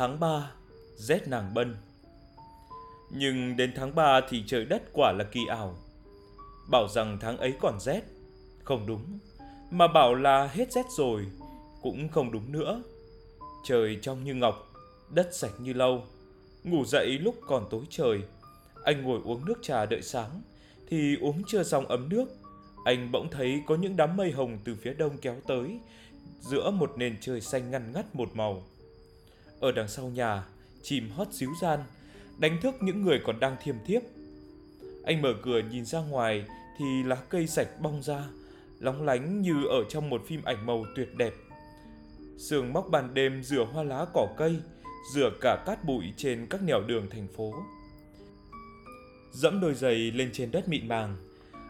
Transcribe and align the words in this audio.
Tháng 0.00 0.20
3, 0.20 0.50
rét 0.96 1.28
nàng 1.28 1.54
bân. 1.54 1.76
Nhưng 3.10 3.56
đến 3.56 3.72
tháng 3.76 3.94
3 3.94 4.20
thì 4.28 4.44
trời 4.46 4.64
đất 4.64 4.82
quả 4.92 5.12
là 5.12 5.24
kỳ 5.24 5.40
ảo. 5.48 5.76
Bảo 6.70 6.88
rằng 6.88 7.18
tháng 7.20 7.36
ấy 7.36 7.54
còn 7.60 7.80
rét. 7.80 8.00
Không 8.64 8.86
đúng 8.86 9.18
Mà 9.70 9.88
bảo 9.88 10.14
là 10.14 10.46
hết 10.46 10.72
rét 10.72 10.86
rồi 10.90 11.26
Cũng 11.82 12.08
không 12.08 12.32
đúng 12.32 12.52
nữa. 12.52 12.82
Trời 13.64 13.98
trong 14.02 14.24
như 14.24 14.34
ngọc 14.34 14.72
Đất 15.10 15.34
sạch 15.34 15.52
như 15.58 15.72
lâu 15.72 16.02
Ngủ 16.64 16.84
dậy 16.84 17.06
lúc 17.06 17.34
còn 17.46 17.66
tối 17.70 17.82
trời. 17.90 18.20
Anh 18.84 19.02
ngồi 19.02 19.20
uống 19.24 19.44
nước 19.44 19.58
trà 19.62 19.86
đợi 19.86 20.02
sáng 20.02 20.42
Thì 20.88 21.16
uống 21.20 21.42
chưa 21.46 21.62
xong 21.62 21.86
ấm 21.86 22.08
nước. 22.08 22.26
Anh 22.84 23.12
bỗng 23.12 23.28
thấy 23.30 23.62
có 23.66 23.76
những 23.76 23.96
đám 23.96 24.16
mây 24.16 24.32
hồng 24.32 24.58
từ 24.64 24.74
phía 24.74 24.94
đông 24.94 25.18
kéo 25.18 25.36
tới 25.46 25.80
Giữa 26.40 26.70
một 26.70 26.92
nền 26.96 27.16
trời 27.20 27.40
xanh 27.40 27.70
ngăn 27.70 27.92
ngắt 27.92 28.14
một 28.14 28.28
màu. 28.34 28.62
Ở 29.60 29.72
đằng 29.72 29.88
sau 29.88 30.08
nhà, 30.08 30.44
chìm 30.82 31.10
hót 31.10 31.28
xíu 31.32 31.50
gian, 31.60 31.80
Đánh 32.38 32.60
thức 32.62 32.74
những 32.80 33.02
người 33.02 33.20
còn 33.24 33.40
đang 33.40 33.56
thiêm 33.62 33.74
thiếp. 33.86 34.02
Anh 35.04 35.22
mở 35.22 35.34
cửa 35.42 35.60
nhìn 35.70 35.84
ra 35.84 36.00
ngoài 36.00 36.44
Thì 36.78 37.02
lá 37.02 37.16
cây 37.28 37.46
sạch 37.46 37.68
bong 37.80 38.02
ra, 38.02 38.24
Lóng 38.78 39.02
lánh 39.02 39.42
như 39.42 39.64
ở 39.70 39.84
trong 39.88 40.10
một 40.10 40.22
phim 40.26 40.42
ảnh 40.42 40.66
màu 40.66 40.84
tuyệt 40.96 41.08
đẹp. 41.16 41.34
Sương 42.38 42.72
móc 42.72 42.88
bàn 42.90 43.14
đêm 43.14 43.42
rửa 43.42 43.64
hoa 43.64 43.82
lá 43.82 44.06
cỏ 44.14 44.28
cây, 44.36 44.56
Rửa 45.14 45.30
cả 45.40 45.62
cát 45.66 45.84
bụi 45.84 46.04
trên 46.16 46.46
các 46.50 46.62
nẻo 46.62 46.80
đường 46.80 47.10
thành 47.10 47.26
phố. 47.36 47.54
Dẫm 49.32 49.60
đôi 49.60 49.74
giày 49.74 49.94
lên 49.94 50.30
trên 50.32 50.50
đất 50.50 50.68
mịn 50.68 50.88
màng, 50.88 51.16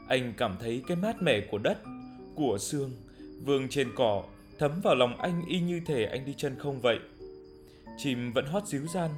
Anh 0.08 0.34
cảm 0.36 0.56
thấy 0.60 0.82
cái 0.88 0.96
mát 0.96 1.22
mẻ 1.22 1.40
của 1.50 1.58
đất, 1.58 1.78
Của 2.34 2.58
sương 2.60 2.90
Vương 3.44 3.68
trên 3.68 3.92
cỏ, 3.96 4.24
Thấm 4.58 4.80
vào 4.80 4.94
lòng 4.94 5.16
anh 5.16 5.42
y 5.48 5.60
như 5.60 5.80
thể 5.86 6.04
anh 6.04 6.24
đi 6.24 6.34
chân 6.36 6.56
không 6.58 6.80
vậy. 6.80 6.98
Chim 8.02 8.32
vẫn 8.32 8.46
hót 8.46 8.66
díu 8.66 8.86
gian 8.86 9.10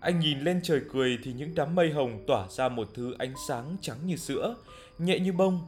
Anh 0.00 0.20
nhìn 0.20 0.40
lên 0.40 0.60
trời 0.62 0.80
cười 0.92 1.18
Thì 1.22 1.32
những 1.32 1.54
đám 1.54 1.74
mây 1.74 1.90
hồng 1.90 2.24
tỏa 2.26 2.48
ra 2.48 2.68
một 2.68 2.88
thứ 2.94 3.14
ánh 3.18 3.34
sáng 3.48 3.76
trắng 3.80 3.98
như 4.06 4.16
sữa 4.16 4.56
Nhẹ 4.98 5.18
như 5.18 5.32
bông 5.32 5.60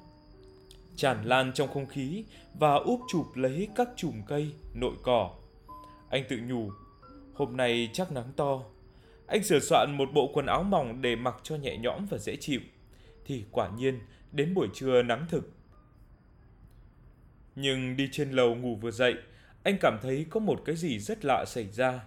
tràn 0.97 1.25
lan 1.25 1.53
trong 1.55 1.69
không 1.69 1.87
khí 1.87 2.25
và 2.55 2.75
úp 2.75 3.00
chụp 3.09 3.27
lấy 3.34 3.69
các 3.75 3.89
chùm 3.97 4.22
cây, 4.28 4.53
nội 4.75 4.94
cỏ. 5.03 5.34
Anh 6.11 6.25
tự 6.28 6.39
nhủ, 6.39 6.71
hôm 7.34 7.56
nay 7.56 7.91
chắc 7.93 8.12
nắng 8.12 8.33
to. 8.37 8.62
Anh 9.27 9.44
sửa 9.44 9.61
soạn 9.61 9.97
một 9.97 10.09
bộ 10.15 10.31
quần 10.34 10.47
áo 10.47 10.62
mỏng 10.62 11.03
để 11.03 11.17
mặc 11.17 11.34
cho 11.43 11.56
nhẹ 11.56 11.77
nhõm 11.77 12.06
và 12.06 12.19
dễ 12.19 12.37
chịu. 12.37 12.61
Thì 13.25 13.44
quả 13.50 13.71
nhiên, 13.77 14.00
đến 14.33 14.55
buổi 14.55 14.69
trưa 14.75 15.03
nắng 15.03 15.27
thực. 15.28 15.53
Nhưng 17.56 17.97
đi 17.97 18.09
trên 18.12 18.31
lầu 18.31 18.55
ngủ 18.55 18.77
vừa 18.77 18.91
dậy, 18.91 19.15
anh 19.62 19.78
cảm 19.81 19.99
thấy 20.03 20.27
có 20.31 20.41
một 20.41 20.62
cái 20.65 20.77
gì 20.77 20.99
rất 20.99 21.25
lạ 21.25 21.44
xảy 21.47 21.69
ra. 21.73 22.00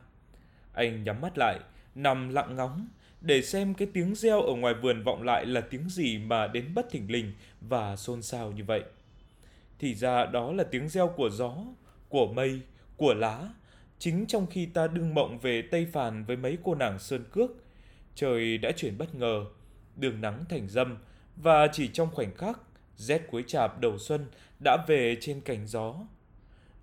Anh 0.80 1.04
nhắm 1.04 1.22
mắt 1.22 1.38
lại, 1.38 1.60
nằm 1.96 2.30
lặng 2.30 2.56
ngóng, 2.56 2.88
để 3.22 3.42
xem 3.42 3.74
cái 3.74 3.88
tiếng 3.94 4.16
reo 4.16 4.42
ở 4.42 4.54
ngoài 4.54 4.74
vườn 4.74 5.04
vọng 5.04 5.24
lại 5.24 5.46
là 5.46 5.62
tiếng 5.62 5.90
gì 5.90 6.18
mà 6.18 6.48
đến 6.48 6.74
bất 6.76 6.92
thình 6.92 7.12
lình 7.12 7.34
và 7.62 7.96
xôn 7.96 8.22
xao 8.22 8.52
như 8.52 8.64
vậy. 8.64 8.84
Thì 9.80 9.96
ra 9.96 10.26
đó 10.26 10.52
là 10.52 10.64
tiếng 10.64 10.90
reo 10.90 11.08
của 11.08 11.30
gió, 11.30 11.56
của 12.10 12.34
mây, 12.34 12.60
của 12.98 13.14
lá, 13.14 13.50
chính 14.00 14.26
trong 14.26 14.48
khi 14.48 14.66
ta 14.66 14.88
đương 14.88 15.16
mộng 15.16 15.40
về 15.40 15.62
Tây 15.62 15.88
Phàn 15.92 16.26
với 16.26 16.38
mấy 16.38 16.58
cô 16.64 16.76
nàng 16.76 17.00
sơn 17.00 17.24
cước. 17.32 17.52
Trời 18.16 18.58
đã 18.58 18.72
chuyển 18.72 18.98
bất 18.98 19.16
ngờ, 19.16 19.46
đường 19.96 20.22
nắng 20.22 20.46
thành 20.50 20.70
dâm, 20.70 20.98
và 21.36 21.68
chỉ 21.72 21.88
trong 21.88 22.12
khoảnh 22.12 22.36
khắc, 22.36 22.60
rét 22.96 23.22
cuối 23.32 23.44
chạp 23.48 23.80
đầu 23.80 23.98
xuân 23.98 24.26
đã 24.64 24.78
về 24.88 25.18
trên 25.22 25.42
cành 25.42 25.68
gió. 25.68 25.96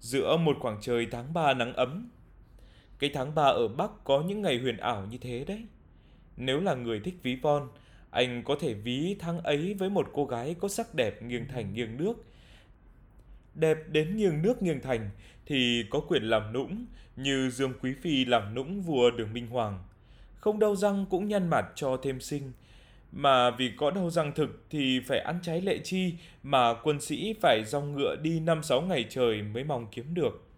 Giữa 0.01 0.37
một 0.37 0.57
khoảng 0.61 0.79
trời 0.81 1.07
tháng 1.11 1.35
3 1.35 1.55
nắng 1.55 1.73
ấm, 1.73 2.11
cái 2.99 3.11
tháng 3.15 3.35
3 3.35 3.43
ở 3.43 3.69
Bắc 3.69 3.91
có 4.05 4.23
những 4.23 4.43
ngày 4.43 4.59
huyền 4.59 4.77
ảo 4.77 5.07
như 5.11 5.19
thế 5.19 5.45
đấy. 5.45 5.67
Nếu 6.37 6.61
là 6.61 6.75
người 6.75 7.01
thích 7.01 7.15
ví 7.23 7.37
von, 7.37 7.69
anh 8.11 8.43
có 8.45 8.57
thể 8.61 8.75
ví 8.75 9.17
tháng 9.19 9.41
ấy 9.41 9.75
với 9.75 9.91
một 9.91 10.09
cô 10.13 10.27
gái 10.27 10.55
có 10.61 10.69
sắc 10.69 10.95
đẹp 10.95 11.23
nghiêng 11.23 11.49
thành 11.49 11.75
nghiêng 11.75 11.97
nước. 11.97 12.25
Đẹp 13.55 13.79
đến 13.89 14.17
nghiêng 14.17 14.43
nước 14.43 14.63
nghiêng 14.63 14.81
thành 14.81 15.11
thì 15.47 15.85
có 15.91 16.01
quyền 16.01 16.23
làm 16.23 16.53
nũng 16.53 16.87
như 17.17 17.51
Dương 17.51 17.73
Quý 17.83 17.95
Phi 18.03 18.25
làm 18.25 18.55
nũng 18.55 18.83
vua 18.83 19.11
Đường 19.11 19.33
Minh 19.33 19.47
Hoàng. 19.47 19.85
Không 20.35 20.59
đau 20.59 20.77
răng 20.77 21.07
cũng 21.11 21.29
nhăn 21.29 21.51
mặt 21.51 21.67
cho 21.75 21.97
thêm 22.03 22.21
sinh. 22.21 22.53
Mà 23.13 23.51
vì 23.51 23.73
có 23.77 23.91
đau 23.91 24.11
răng 24.11 24.33
thực 24.35 24.65
thì 24.71 25.01
phải 25.01 25.19
ăn 25.19 25.39
trái 25.43 25.61
lệ 25.61 25.79
chi 25.85 26.15
mà 26.43 26.75
quân 26.75 27.01
sĩ 27.01 27.35
phải 27.41 27.65
dòng 27.67 27.95
ngựa 27.95 28.17
đi 28.23 28.41
năm 28.41 28.63
sáu 28.63 28.83
ngày 28.83 29.07
trời 29.09 29.43
mới 29.43 29.65
mong 29.65 29.87
kiếm 29.91 30.15
được. 30.15 30.49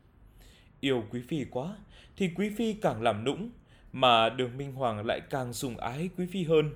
Yêu 0.80 1.04
Quý 1.10 1.20
Phi 1.28 1.44
quá 1.50 1.76
thì 2.18 2.30
Quý 2.34 2.50
Phi 2.50 2.72
càng 2.72 3.02
làm 3.02 3.24
nũng 3.24 3.50
mà 3.92 4.28
đường 4.28 4.56
Minh 4.56 4.72
Hoàng 4.72 5.06
lại 5.06 5.20
càng 5.30 5.52
sùng 5.52 5.76
ái 5.76 6.10
quý 6.16 6.26
phi 6.26 6.44
hơn. 6.44 6.70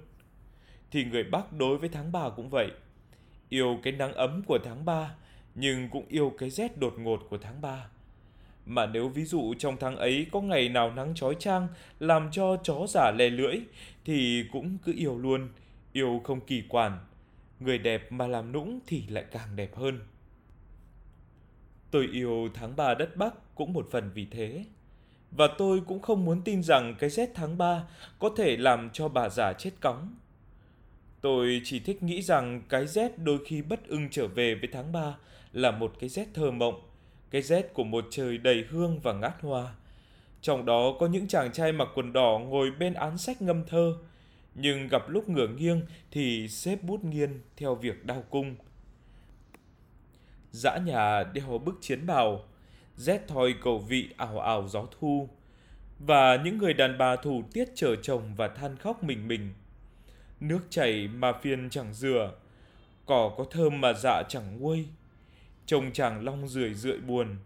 Thì 0.91 1.05
người 1.05 1.25
Bắc 1.25 1.53
đối 1.53 1.79
với 1.79 1.89
tháng 1.89 2.13
3 2.13 2.29
cũng 2.37 2.51
vậy. 2.51 2.71
Yêu 3.49 3.79
cái 3.83 3.93
nắng 3.93 4.13
ấm 4.13 4.43
của 4.47 4.59
tháng 4.65 4.85
3, 4.85 5.15
nhưng 5.55 5.89
cũng 5.89 6.05
yêu 6.09 6.33
cái 6.39 6.51
rét 6.51 6.79
đột 6.79 6.95
ngột 6.99 7.27
của 7.31 7.39
tháng 7.39 7.61
3. 7.61 7.87
Mà 8.67 8.87
nếu 8.87 9.09
ví 9.09 9.25
dụ 9.25 9.55
trong 9.59 9.77
tháng 9.81 9.97
ấy 9.97 10.27
có 10.33 10.41
ngày 10.41 10.69
nào 10.69 10.91
nắng 10.91 11.15
chói 11.15 11.35
chang 11.39 11.69
làm 12.01 12.31
cho 12.31 12.57
chó 12.63 12.87
giả 12.89 13.13
lè 13.19 13.31
lưỡi 13.31 13.57
thì 14.05 14.45
cũng 14.53 14.79
cứ 14.85 14.93
yêu 14.97 15.19
luôn, 15.19 15.49
yêu 15.93 16.21
không 16.25 16.41
kỳ 16.41 16.63
quản. 16.69 16.99
Người 17.61 17.79
đẹp 17.79 18.13
mà 18.13 18.27
làm 18.27 18.53
nũng 18.53 18.81
thì 18.87 19.05
lại 19.09 19.25
càng 19.31 19.57
đẹp 19.57 19.75
hơn. 19.75 20.01
Tôi 21.91 22.09
yêu 22.13 22.49
tháng 22.55 22.77
3 22.77 22.95
đất 22.95 23.17
Bắc 23.17 23.55
cũng 23.55 23.73
một 23.73 23.89
phần 23.91 24.11
vì 24.15 24.27
thế. 24.31 24.65
Và 25.37 25.49
tôi 25.59 25.83
cũng 25.87 26.03
không 26.03 26.25
muốn 26.25 26.43
tin 26.43 26.63
rằng 26.63 26.95
cái 26.99 27.11
rét 27.11 27.31
tháng 27.35 27.59
3 27.59 27.85
có 28.19 28.31
thể 28.37 28.57
làm 28.57 28.91
cho 28.93 29.09
bà 29.09 29.29
già 29.29 29.53
chết 29.53 29.71
cóng. 29.81 30.15
Tôi 31.21 31.61
chỉ 31.65 31.81
thích 31.81 32.03
nghĩ 32.03 32.23
rằng 32.23 32.63
cái 32.69 32.87
rét 32.87 33.19
đôi 33.19 33.39
khi 33.47 33.63
bất 33.63 33.89
ưng 33.89 34.09
trở 34.11 34.27
về 34.27 34.55
với 34.55 34.69
tháng 34.73 34.93
3 34.93 35.17
là 35.53 35.71
một 35.71 35.93
cái 36.01 36.09
rét 36.09 36.29
thơ 36.35 36.51
mộng, 36.51 36.81
cái 37.31 37.43
rét 37.43 37.75
của 37.75 37.85
một 37.85 38.05
trời 38.11 38.39
đầy 38.39 38.65
hương 38.71 39.01
và 39.01 39.13
ngát 39.13 39.41
hoa. 39.41 39.75
Trong 40.41 40.65
đó 40.65 40.97
có 41.01 41.07
những 41.07 41.29
chàng 41.29 41.53
trai 41.53 41.73
mặc 41.73 41.89
quần 41.95 42.13
đỏ 42.13 42.41
ngồi 42.45 42.71
bên 42.71 42.95
án 42.95 43.19
sách 43.19 43.43
ngâm 43.43 43.65
thơ, 43.65 43.95
nhưng 44.55 44.89
gặp 44.89 45.09
lúc 45.09 45.29
ngửa 45.29 45.49
nghiêng 45.49 45.83
thì 46.11 46.49
xếp 46.49 46.83
bút 46.83 47.05
nghiên 47.05 47.41
theo 47.57 47.75
việc 47.75 48.05
đao 48.05 48.25
cung. 48.31 48.57
Dã 50.51 50.77
nhà 50.77 51.23
đeo 51.23 51.59
bức 51.59 51.75
chiến 51.81 52.07
bào, 52.07 52.45
rét 52.97 53.29
thoi 53.29 53.55
cầu 53.63 53.79
vị 53.79 54.09
ảo 54.17 54.39
ảo 54.39 54.69
gió 54.69 54.87
thu, 55.01 55.29
và 55.99 56.37
những 56.45 56.59
người 56.59 56.75
đàn 56.75 56.99
bà 56.99 57.17
thủ 57.17 57.43
tiết 57.53 57.69
chờ 57.75 57.97
chồng 58.03 58.35
và 58.37 58.49
than 58.49 58.77
khóc 58.77 59.05
mình 59.05 59.29
mình. 59.29 59.53
Nước 60.41 60.61
chảy 60.71 61.09
mà 61.09 61.33
phiền 61.33 61.71
chẳng 61.71 61.95
rửa, 61.95 62.33
cỏ 63.07 63.35
có 63.37 63.45
thơm 63.51 63.81
mà 63.81 63.93
dạ 63.93 64.23
chẳng 64.29 64.61
nguôi. 64.61 64.87
Chồng 65.67 65.93
chàng 65.93 66.25
long 66.25 66.49
rười 66.49 66.75
rượi 66.75 66.99
buồn, 66.99 67.37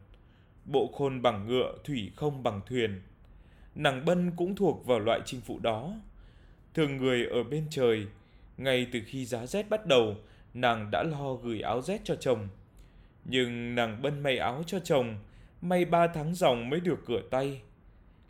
bộ 0.65 0.93
khôn 0.95 1.23
bằng 1.23 1.47
ngựa 1.47 1.75
thủy 1.85 2.11
không 2.17 2.43
bằng 2.43 2.61
thuyền. 2.67 3.03
Nàng 3.75 4.05
bân 4.05 4.31
cũng 4.37 4.57
thuộc 4.57 4.87
vào 4.87 4.99
loại 4.99 5.21
chinh 5.25 5.41
phụ 5.41 5.59
đó. 5.59 5.95
Thường 6.75 6.97
người 6.97 7.27
ở 7.27 7.43
bên 7.43 7.67
trời, 7.71 8.07
ngay 8.57 8.87
từ 8.93 9.01
khi 9.07 9.25
giá 9.25 9.47
rét 9.47 9.69
bắt 9.69 9.87
đầu, 9.87 10.17
nàng 10.55 10.91
đã 10.91 11.03
lo 11.03 11.35
gửi 11.35 11.61
áo 11.61 11.83
rét 11.83 12.01
cho 12.05 12.17
chồng. 12.17 12.49
Nhưng 13.25 13.75
nàng 13.75 14.03
bân 14.03 14.21
may 14.21 14.39
áo 14.39 14.63
cho 14.67 14.79
chồng 14.79 15.19
may 15.69 15.85
ba 15.85 16.07
tháng 16.07 16.35
dòng 16.35 16.71
mới 16.71 16.81
được 16.81 16.99
cửa 17.07 17.23
tay. 17.31 17.61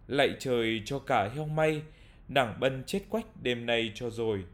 Lạy 0.07 0.37
trời 0.39 0.83
cho 0.85 0.99
cả 0.99 1.29
heo 1.35 1.47
may, 1.47 1.83
nàng 2.29 2.61
bân 2.61 2.85
chết 2.87 3.01
quách 3.09 3.43
đêm 3.43 3.67
nay 3.67 3.93
cho 3.95 4.11
rồi. 4.11 4.45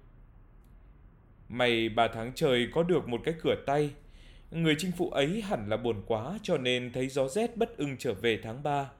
May 1.48 1.88
ba 1.88 2.08
tháng 2.08 2.32
trời 2.34 2.68
có 2.72 2.82
được 2.82 3.08
một 3.08 3.20
cái 3.24 3.34
cửa 3.42 3.54
tay, 3.66 3.90
người 4.50 4.74
chinh 4.78 4.92
phụ 4.96 5.10
ấy 5.10 5.42
hẳn 5.42 5.68
là 5.68 5.76
buồn 5.76 6.02
quá 6.06 6.38
cho 6.42 6.58
nên 6.58 6.92
thấy 6.92 7.08
gió 7.08 7.28
rét 7.28 7.56
bất 7.56 7.76
ưng 7.76 7.96
trở 7.96 8.14
về 8.14 8.40
tháng 8.42 8.62
ba. 8.62 8.90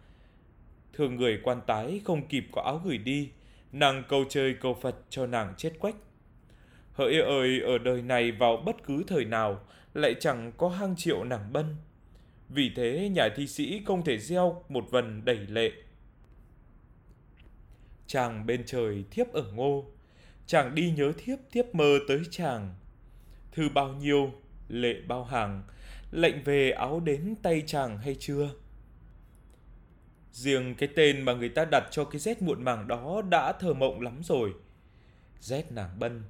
Thường 0.93 1.17
người 1.17 1.41
quan 1.43 1.61
tái 1.67 2.01
không 2.05 2.29
kịp 2.29 2.45
có 2.53 2.63
áo 2.63 2.81
gửi 2.85 2.99
đi, 2.99 3.31
nàng 3.73 4.03
cầu 4.09 4.25
trời 4.29 4.55
cầu 4.61 4.75
Phật 4.83 4.97
cho 5.11 5.27
nàng 5.27 5.55
chết 5.57 5.73
quách. 5.79 5.97
Hỡi 6.93 7.21
ơi 7.21 7.61
ở 7.61 7.79
đời 7.79 8.03
này 8.03 8.33
vào 8.33 8.57
bất 8.57 8.77
cứ 8.87 9.05
thời 9.07 9.25
nào 9.25 9.61
lại 9.95 10.15
chẳng 10.21 10.53
có 10.57 10.69
hang 10.69 10.97
triệu 10.97 11.25
nàng 11.25 11.53
bân 11.53 11.77
vì 12.55 12.71
thế 12.77 13.09
nhà 13.09 13.29
thi 13.37 13.47
sĩ 13.47 13.83
không 13.87 14.05
thể 14.05 14.19
gieo 14.19 14.65
một 14.69 14.85
vần 14.91 15.25
đầy 15.25 15.37
lệ. 15.37 15.73
Chàng 18.07 18.47
bên 18.47 18.63
trời 18.67 19.05
thiếp 19.11 19.33
ở 19.33 19.53
ngô, 19.53 19.85
chàng 20.47 20.75
đi 20.75 20.91
nhớ 20.91 21.13
thiếp 21.19 21.39
thiếp 21.53 21.75
mơ 21.75 21.99
tới 22.09 22.21
chàng. 22.31 22.75
Thư 23.53 23.69
bao 23.69 23.89
nhiêu, 23.89 24.33
lệ 24.69 24.95
bao 25.09 25.25
hàng, 25.25 25.63
lệnh 26.11 26.43
về 26.43 26.71
áo 26.71 27.01
đến 27.01 27.35
tay 27.43 27.63
chàng 27.67 27.99
hay 27.99 28.17
chưa? 28.21 28.51
Riêng 30.33 30.75
cái 30.75 30.89
tên 30.97 31.23
mà 31.23 31.33
người 31.35 31.49
ta 31.49 31.65
đặt 31.65 31.85
cho 31.91 32.05
cái 32.05 32.21
rét 32.21 32.43
muộn 32.43 32.65
màng 32.65 32.89
đó 32.89 33.23
đã 33.31 33.53
thơ 33.53 33.75
mộng 33.75 34.01
lắm 34.01 34.21
rồi. 34.25 34.53
Rét 35.41 35.73
nàng 35.73 35.99
bân. 35.99 36.23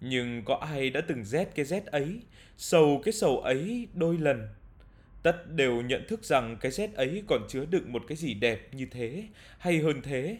Nhưng 0.00 0.44
có 0.44 0.54
ai 0.54 0.90
đã 0.90 1.00
từng 1.00 1.24
rét 1.24 1.54
cái 1.54 1.64
rét 1.64 1.86
ấy, 1.86 2.22
sầu 2.56 3.00
cái 3.04 3.12
sầu 3.12 3.38
ấy 3.38 3.88
đôi 3.94 4.18
lần 4.18 4.48
Tất 5.22 5.50
đều 5.54 5.82
nhận 5.82 6.04
thức 6.08 6.24
rằng 6.24 6.56
cái 6.60 6.72
rét 6.72 6.94
ấy 6.94 7.22
còn 7.26 7.42
chứa 7.48 7.64
đựng 7.64 7.92
một 7.92 8.02
cái 8.08 8.16
gì 8.16 8.34
đẹp 8.34 8.74
như 8.74 8.86
thế, 8.90 9.28
hay 9.58 9.78
hơn 9.78 10.02
thế. 10.02 10.38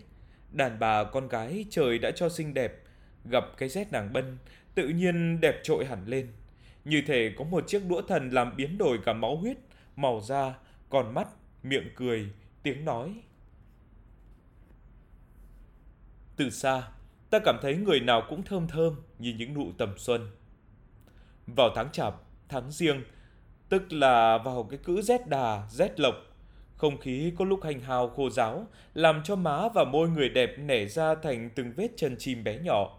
Đàn 0.52 0.78
bà 0.78 1.04
con 1.04 1.28
gái 1.28 1.64
trời 1.70 1.98
đã 1.98 2.10
cho 2.10 2.28
xinh 2.28 2.54
đẹp, 2.54 2.82
gặp 3.24 3.44
cái 3.56 3.68
rét 3.68 3.92
nàng 3.92 4.12
bân, 4.12 4.38
tự 4.74 4.88
nhiên 4.88 5.40
đẹp 5.40 5.60
trội 5.62 5.84
hẳn 5.84 6.06
lên. 6.06 6.32
Như 6.84 7.02
thể 7.06 7.34
có 7.38 7.44
một 7.44 7.68
chiếc 7.68 7.82
đũa 7.88 8.02
thần 8.02 8.30
làm 8.30 8.56
biến 8.56 8.78
đổi 8.78 8.98
cả 9.04 9.12
máu 9.12 9.36
huyết, 9.36 9.56
màu 9.96 10.20
da, 10.20 10.54
con 10.90 11.14
mắt, 11.14 11.28
miệng 11.62 11.88
cười, 11.96 12.28
tiếng 12.62 12.84
nói. 12.84 13.14
Từ 16.36 16.50
xa, 16.50 16.82
ta 17.30 17.38
cảm 17.44 17.56
thấy 17.62 17.76
người 17.76 18.00
nào 18.00 18.22
cũng 18.28 18.42
thơm 18.42 18.68
thơm 18.68 18.96
như 19.18 19.34
những 19.38 19.54
nụ 19.54 19.72
tầm 19.78 19.94
xuân. 19.98 20.30
Vào 21.46 21.70
tháng 21.74 21.92
chạp, 21.92 22.14
tháng 22.48 22.70
riêng, 22.72 23.02
tức 23.72 23.92
là 23.92 24.38
vào 24.38 24.62
cái 24.70 24.78
cữ 24.84 25.02
rét 25.02 25.28
đà, 25.28 25.62
rét 25.70 26.00
lộc, 26.00 26.14
không 26.76 26.98
khí 26.98 27.32
có 27.38 27.44
lúc 27.44 27.64
hành 27.64 27.80
hào 27.80 28.08
khô 28.08 28.30
ráo, 28.30 28.66
làm 28.94 29.22
cho 29.24 29.36
má 29.36 29.68
và 29.74 29.84
môi 29.84 30.08
người 30.08 30.28
đẹp 30.28 30.58
nẻ 30.58 30.84
ra 30.84 31.14
thành 31.14 31.50
từng 31.54 31.72
vết 31.76 31.88
chân 31.96 32.16
chim 32.18 32.44
bé 32.44 32.58
nhỏ. 32.58 32.98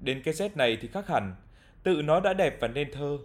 Đến 0.00 0.22
cái 0.24 0.34
rét 0.34 0.56
này 0.56 0.78
thì 0.80 0.88
khác 0.88 1.08
hẳn, 1.08 1.34
tự 1.82 2.02
nó 2.02 2.20
đã 2.20 2.32
đẹp 2.32 2.56
và 2.60 2.68
nên 2.68 2.92
thơ. 2.92 3.18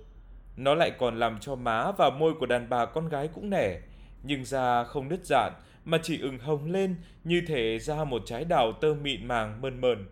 Nó 0.57 0.75
lại 0.75 0.91
còn 0.97 1.19
làm 1.19 1.39
cho 1.39 1.55
má 1.55 1.91
và 1.91 2.09
môi 2.09 2.33
của 2.39 2.45
đàn 2.45 2.69
bà 2.69 2.85
con 2.85 3.09
gái 3.09 3.27
cũng 3.27 3.49
nẻ, 3.49 3.79
nhưng 4.23 4.45
da 4.45 4.83
không 4.83 5.09
nứt 5.09 5.25
dạn 5.25 5.53
mà 5.85 5.97
chỉ 6.03 6.21
ửng 6.21 6.39
hồng 6.39 6.71
lên 6.71 6.95
như 7.23 7.41
thể 7.47 7.79
ra 7.79 8.03
một 8.03 8.21
trái 8.25 8.45
đào 8.45 8.71
tơ 8.81 8.93
mịn 9.01 9.27
màng 9.27 9.61
mơn 9.61 9.81
mờn, 9.81 10.07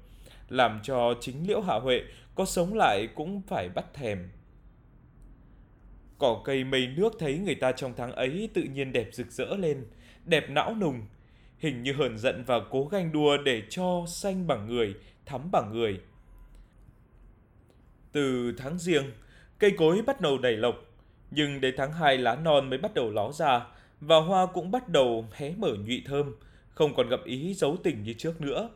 làm 0.49 0.79
cho 0.83 1.13
chính 1.21 1.47
liễu 1.47 1.61
hạ 1.61 1.75
huệ 1.75 2.01
có 2.35 2.45
sống 2.45 2.73
lại 2.73 3.07
cũng 3.15 3.41
phải 3.47 3.69
bắt 3.69 3.85
thèm. 3.93 4.29
Cỏ 6.17 6.41
cây 6.45 6.63
mây 6.63 6.87
nước 6.87 7.13
thấy 7.19 7.37
người 7.37 7.55
ta 7.55 7.71
trong 7.71 7.93
tháng 7.97 8.11
ấy 8.11 8.49
tự 8.53 8.63
nhiên 8.63 8.93
đẹp 8.93 9.09
rực 9.11 9.31
rỡ 9.31 9.45
lên, 9.45 9.85
đẹp 10.25 10.49
não 10.49 10.75
nùng, 10.81 11.01
hình 11.59 11.83
như 11.83 11.93
hờn 11.93 12.17
giận 12.17 12.43
và 12.47 12.59
cố 12.69 12.87
ganh 12.91 13.11
đua 13.11 13.37
để 13.37 13.63
cho 13.69 14.03
xanh 14.07 14.47
bằng 14.47 14.67
người, 14.67 14.95
thắm 15.25 15.51
bằng 15.51 15.71
người. 15.73 15.99
Từ 18.11 18.53
tháng 18.57 18.79
riêng, 18.79 19.11
cây 19.59 19.71
cối 19.77 20.01
bắt 20.01 20.21
đầu 20.21 20.37
đầy 20.37 20.57
lộc, 20.57 20.75
nhưng 21.31 21.61
đến 21.61 21.75
tháng 21.77 21.93
2 21.93 22.17
lá 22.17 22.35
non 22.35 22.69
mới 22.69 22.79
bắt 22.79 22.93
đầu 22.93 23.11
ló 23.11 23.31
ra, 23.31 23.65
và 23.99 24.17
hoa 24.17 24.45
cũng 24.45 24.71
bắt 24.71 24.89
đầu 24.89 25.25
hé 25.33 25.53
mở 25.57 25.75
nhụy 25.85 26.03
thơm, 26.05 26.35
không 26.69 26.95
còn 26.95 27.09
gặp 27.09 27.19
ý 27.25 27.53
giấu 27.53 27.77
tình 27.83 28.03
như 28.03 28.13
trước 28.13 28.41
nữa. 28.41 28.69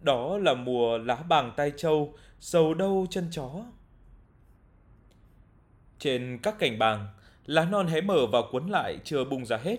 Đó 0.00 0.38
là 0.38 0.54
mùa 0.54 0.98
lá 0.98 1.16
bàng 1.28 1.52
tai 1.56 1.72
trâu, 1.76 2.14
sầu 2.40 2.74
đâu 2.74 3.06
chân 3.10 3.28
chó. 3.30 3.64
Trên 5.98 6.38
các 6.42 6.58
cành 6.58 6.78
bàng, 6.78 7.06
lá 7.46 7.64
non 7.64 7.86
hé 7.86 8.00
mở 8.00 8.26
và 8.26 8.38
cuốn 8.52 8.66
lại 8.66 8.98
chưa 9.04 9.24
bung 9.24 9.46
ra 9.46 9.56
hết, 9.56 9.76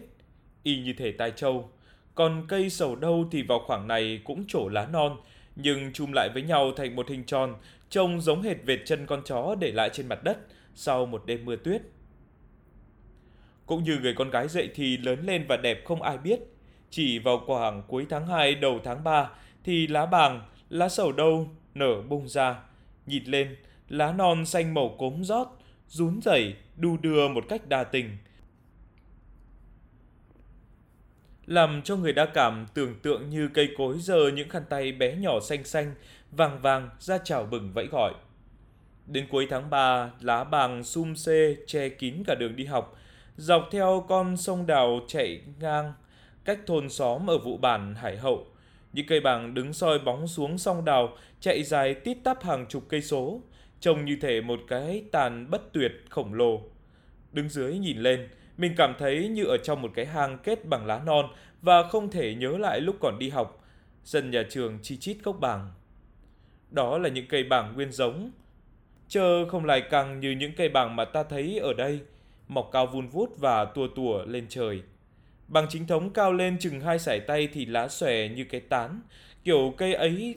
y 0.63 0.79
như 0.79 0.93
thể 0.93 1.11
tai 1.11 1.31
trâu. 1.31 1.69
Còn 2.15 2.45
cây 2.47 2.69
sầu 2.69 2.95
đâu 2.95 3.27
thì 3.31 3.43
vào 3.43 3.59
khoảng 3.59 3.87
này 3.87 4.21
cũng 4.23 4.47
trổ 4.47 4.67
lá 4.67 4.85
non, 4.85 5.17
nhưng 5.55 5.93
chum 5.93 6.11
lại 6.11 6.29
với 6.33 6.43
nhau 6.43 6.71
thành 6.75 6.95
một 6.95 7.09
hình 7.09 7.23
tròn, 7.23 7.55
trông 7.89 8.21
giống 8.21 8.41
hệt 8.41 8.57
vệt 8.65 8.79
chân 8.85 9.05
con 9.05 9.21
chó 9.25 9.55
để 9.59 9.71
lại 9.71 9.89
trên 9.93 10.07
mặt 10.07 10.23
đất 10.23 10.37
sau 10.75 11.05
một 11.05 11.23
đêm 11.25 11.45
mưa 11.45 11.55
tuyết. 11.55 11.81
Cũng 13.65 13.83
như 13.83 13.97
người 14.01 14.13
con 14.13 14.29
gái 14.29 14.47
dậy 14.47 14.69
thì 14.75 14.97
lớn 14.97 15.19
lên 15.25 15.45
và 15.49 15.57
đẹp 15.57 15.85
không 15.85 16.01
ai 16.01 16.17
biết. 16.17 16.39
Chỉ 16.89 17.19
vào 17.19 17.41
khoảng 17.45 17.83
cuối 17.87 18.05
tháng 18.09 18.27
2 18.27 18.55
đầu 18.55 18.79
tháng 18.83 19.03
3 19.03 19.29
thì 19.63 19.87
lá 19.87 20.05
bàng, 20.05 20.41
lá 20.69 20.89
sầu 20.89 21.11
đâu 21.11 21.47
nở 21.75 22.01
bung 22.01 22.27
ra. 22.27 22.59
Nhịt 23.05 23.27
lên, 23.27 23.55
lá 23.89 24.11
non 24.11 24.45
xanh 24.45 24.73
màu 24.73 24.95
cốm 24.99 25.23
rót, 25.23 25.58
rún 25.89 26.19
rẩy, 26.21 26.55
đu 26.75 26.97
đưa 26.97 27.27
một 27.27 27.43
cách 27.49 27.67
đa 27.67 27.83
tình. 27.83 28.17
Làm 31.45 31.81
cho 31.81 31.95
người 31.95 32.13
đa 32.13 32.25
cảm 32.25 32.65
tưởng 32.73 32.99
tượng 32.99 33.29
như 33.29 33.49
cây 33.53 33.69
cối 33.77 33.95
giờ 33.99 34.31
những 34.33 34.49
khăn 34.49 34.63
tay 34.69 34.91
bé 34.91 35.15
nhỏ 35.15 35.39
xanh 35.39 35.63
xanh, 35.63 35.93
vàng 36.31 36.59
vàng 36.61 36.89
ra 36.99 37.17
chào 37.17 37.43
bừng 37.45 37.73
vẫy 37.73 37.87
gọi. 37.87 38.13
Đến 39.07 39.27
cuối 39.31 39.47
tháng 39.49 39.69
3, 39.69 40.11
lá 40.21 40.43
bàng 40.43 40.83
sum 40.83 41.13
xê 41.13 41.55
che 41.67 41.89
kín 41.89 42.23
cả 42.27 42.35
đường 42.35 42.55
đi 42.55 42.65
học, 42.65 42.97
dọc 43.37 43.67
theo 43.71 44.05
con 44.09 44.37
sông 44.37 44.67
đào 44.67 44.99
chạy 45.07 45.41
ngang 45.59 45.93
cách 46.45 46.59
thôn 46.67 46.89
xóm 46.89 47.29
ở 47.29 47.37
vụ 47.37 47.57
bản 47.57 47.95
Hải 47.95 48.17
Hậu. 48.17 48.45
Những 48.93 49.07
cây 49.07 49.19
bàng 49.19 49.53
đứng 49.53 49.73
soi 49.73 49.99
bóng 49.99 50.27
xuống 50.27 50.57
sông 50.57 50.85
đào, 50.85 51.17
chạy 51.39 51.63
dài 51.63 51.93
tít 51.93 52.17
tắp 52.23 52.43
hàng 52.43 52.65
chục 52.69 52.83
cây 52.89 53.01
số, 53.01 53.41
trông 53.79 54.05
như 54.05 54.17
thể 54.21 54.41
một 54.41 54.59
cái 54.67 55.03
tàn 55.11 55.49
bất 55.49 55.73
tuyệt 55.73 55.91
khổng 56.09 56.33
lồ. 56.33 56.61
Đứng 57.31 57.49
dưới 57.49 57.77
nhìn 57.77 57.97
lên, 57.97 58.27
mình 58.57 58.73
cảm 58.77 58.93
thấy 58.99 59.27
như 59.27 59.43
ở 59.43 59.57
trong 59.63 59.81
một 59.81 59.91
cái 59.95 60.05
hang 60.05 60.37
kết 60.43 60.65
bằng 60.65 60.85
lá 60.85 61.01
non 61.05 61.25
và 61.61 61.83
không 61.83 62.11
thể 62.11 62.35
nhớ 62.35 62.57
lại 62.57 62.81
lúc 62.81 62.95
còn 63.01 63.19
đi 63.19 63.29
học. 63.29 63.65
Sân 64.03 64.31
nhà 64.31 64.43
trường 64.49 64.79
chi 64.81 64.97
chít 64.97 65.17
gốc 65.23 65.37
bảng. 65.39 65.71
Đó 66.71 66.97
là 66.97 67.09
những 67.09 67.27
cây 67.27 67.43
bảng 67.43 67.73
nguyên 67.75 67.91
giống. 67.91 68.31
Chơ 69.07 69.49
không 69.49 69.65
lại 69.65 69.81
căng 69.81 70.19
như 70.19 70.31
những 70.31 70.51
cây 70.57 70.69
bảng 70.69 70.95
mà 70.95 71.05
ta 71.05 71.23
thấy 71.23 71.59
ở 71.59 71.73
đây– 71.73 71.99
mọc 72.49 72.69
cao 72.71 72.87
vun 72.87 73.07
vút 73.07 73.29
và 73.37 73.65
tua 73.65 73.87
tủa 73.95 74.25
lên 74.25 74.45
trời. 74.49 74.81
Bằng 75.47 75.65
chính 75.69 75.87
thống 75.87 76.09
cao 76.09 76.33
lên 76.33 76.57
chừng 76.59 76.81
hai 76.81 76.99
sải 76.99 77.19
tay 77.19 77.47
thì 77.53 77.65
lá 77.65 77.87
xòe 77.87 78.27
như 78.27 78.43
cái 78.43 78.61
tán, 78.61 79.01
kiểu 79.43 79.73
cây 79.77 79.93
ấy 79.93 80.35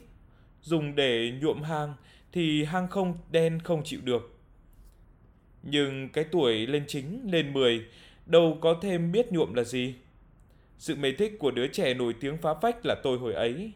dùng 0.62 0.94
để 0.94 1.32
nhuộm 1.40 1.62
hang 1.62 1.94
thì 2.32 2.64
hang 2.64 2.88
không 2.88 3.18
đen 3.30 3.60
không 3.64 3.84
chịu 3.84 4.00
được. 4.04 4.38
Nhưng 5.62 6.08
cái 6.08 6.24
tuổi 6.24 6.66
lên 6.66 6.84
chính, 6.88 7.30
lên 7.32 7.52
10, 7.52 7.86
đâu 8.26 8.58
có 8.60 8.78
thêm 8.82 9.12
biết 9.12 9.32
nhuộm 9.32 9.54
là 9.54 9.64
gì. 9.64 9.94
Sự 10.78 10.96
mê 10.96 11.12
thích 11.12 11.36
của 11.38 11.50
đứa 11.50 11.66
trẻ 11.66 11.94
nổi 11.94 12.14
tiếng 12.20 12.36
phá 12.36 12.54
phách 12.62 12.86
là 12.86 12.94
tôi 13.02 13.18
hồi 13.18 13.34
ấy. 13.34 13.72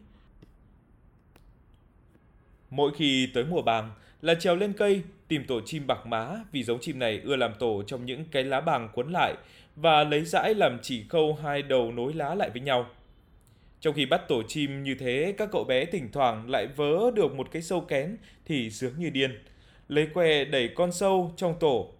Mỗi 2.69 2.91
khi 2.95 3.29
tới 3.33 3.45
mùa 3.45 3.61
bàng 3.61 3.91
là 4.21 4.35
trèo 4.35 4.55
lên 4.55 4.73
cây 4.73 5.01
tìm 5.27 5.45
tổ 5.47 5.61
chim 5.65 5.87
bạc 5.87 6.05
má 6.05 6.35
vì 6.51 6.63
giống 6.63 6.79
chim 6.81 6.99
này 6.99 7.21
ưa 7.23 7.35
làm 7.35 7.53
tổ 7.59 7.83
trong 7.87 8.05
những 8.05 8.25
cái 8.31 8.43
lá 8.43 8.61
bàng 8.61 8.89
cuốn 8.93 9.11
lại 9.11 9.33
và 9.75 10.03
lấy 10.03 10.25
dãi 10.25 10.53
làm 10.53 10.77
chỉ 10.81 11.05
khâu 11.09 11.37
hai 11.43 11.61
đầu 11.61 11.91
nối 11.91 12.13
lá 12.13 12.35
lại 12.35 12.49
với 12.49 12.61
nhau. 12.61 12.89
Trong 13.79 13.93
khi 13.93 14.05
bắt 14.05 14.21
tổ 14.27 14.43
chim 14.47 14.83
như 14.83 14.95
thế, 14.95 15.33
các 15.37 15.49
cậu 15.51 15.63
bé 15.63 15.85
thỉnh 15.85 16.09
thoảng 16.11 16.49
lại 16.49 16.67
vớ 16.67 17.11
được 17.15 17.33
một 17.33 17.47
cái 17.51 17.61
sâu 17.61 17.81
kén 17.81 18.17
thì 18.45 18.69
sướng 18.69 18.93
như 18.97 19.09
điên. 19.09 19.43
Lấy 19.87 20.07
que 20.13 20.45
đẩy 20.45 20.67
con 20.67 20.91
sâu 20.91 21.33
trong 21.37 21.59
tổ. 21.59 21.93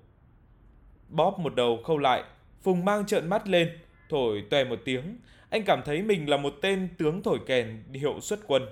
Bóp 1.09 1.39
một 1.39 1.55
đầu 1.55 1.77
khâu 1.83 1.97
lại, 1.97 2.23
Phùng 2.61 2.85
mang 2.85 3.05
trợn 3.05 3.29
mắt 3.29 3.47
lên, 3.47 3.69
thổi 4.09 4.43
tòe 4.49 4.63
một 4.63 4.79
tiếng. 4.85 5.17
Anh 5.49 5.63
cảm 5.65 5.81
thấy 5.85 6.01
mình 6.01 6.29
là 6.29 6.37
một 6.37 6.53
tên 6.61 6.87
tướng 6.97 7.23
thổi 7.23 7.39
kèn 7.47 7.83
hiệu 7.93 8.19
xuất 8.21 8.39
quân. 8.47 8.65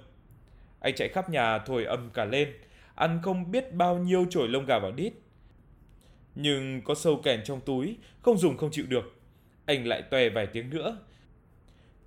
Anh 0.80 0.96
chạy 0.96 1.10
khắp 1.10 1.30
nhà 1.30 1.58
thổi 1.58 1.86
ầm 1.86 2.10
cả 2.14 2.26
lên, 2.26 2.54
ăn 2.96 3.20
không 3.24 3.52
biết 3.52 3.74
bao 3.74 3.98
nhiêu 3.98 4.26
chổi 4.30 4.48
lông 4.48 4.66
gà 4.66 4.80
vào 4.80 4.92
đít. 4.92 5.14
Nhưng 6.36 6.82
có 6.82 6.96
sâu 6.96 7.22
kèn 7.24 7.44
trong 7.44 7.62
túi, 7.62 7.98
không 8.22 8.38
dùng 8.38 8.58
không 8.58 8.72
chịu 8.72 8.86
được. 8.90 9.16
Anh 9.66 9.88
lại 9.88 10.02
tòe 10.02 10.30
vài 10.30 10.48
tiếng 10.48 10.70
nữa. 10.70 10.98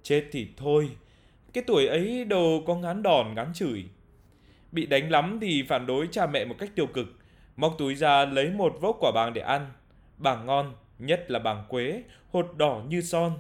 Chết 0.03 0.25
thì 0.33 0.49
thôi, 0.57 0.91
cái 1.53 1.65
tuổi 1.67 1.87
ấy 1.87 2.25
đâu 2.25 2.63
có 2.67 2.75
ngán 2.75 3.03
đòn 3.03 3.35
ngán 3.35 3.53
chửi. 3.55 3.85
Bị 4.73 4.87
đánh 4.87 5.11
lắm 5.11 5.39
thì 5.41 5.63
phản 5.63 5.87
đối 5.87 6.07
cha 6.07 6.27
mẹ 6.27 6.45
một 6.45 6.55
cách 6.59 6.71
tiêu 6.75 6.87
cực, 6.87 7.07
móc 7.57 7.75
túi 7.79 7.95
ra 7.95 8.25
lấy 8.25 8.51
một 8.51 8.77
vốc 8.81 8.97
quả 9.01 9.11
bàng 9.15 9.35
để 9.35 9.41
ăn. 9.41 9.67
Bàng 10.17 10.47
ngon, 10.47 10.75
nhất 10.99 11.31
là 11.31 11.39
bàng 11.39 11.65
quế, 11.69 12.03
hột 12.31 12.57
đỏ 12.57 12.83
như 12.89 13.01
son, 13.01 13.33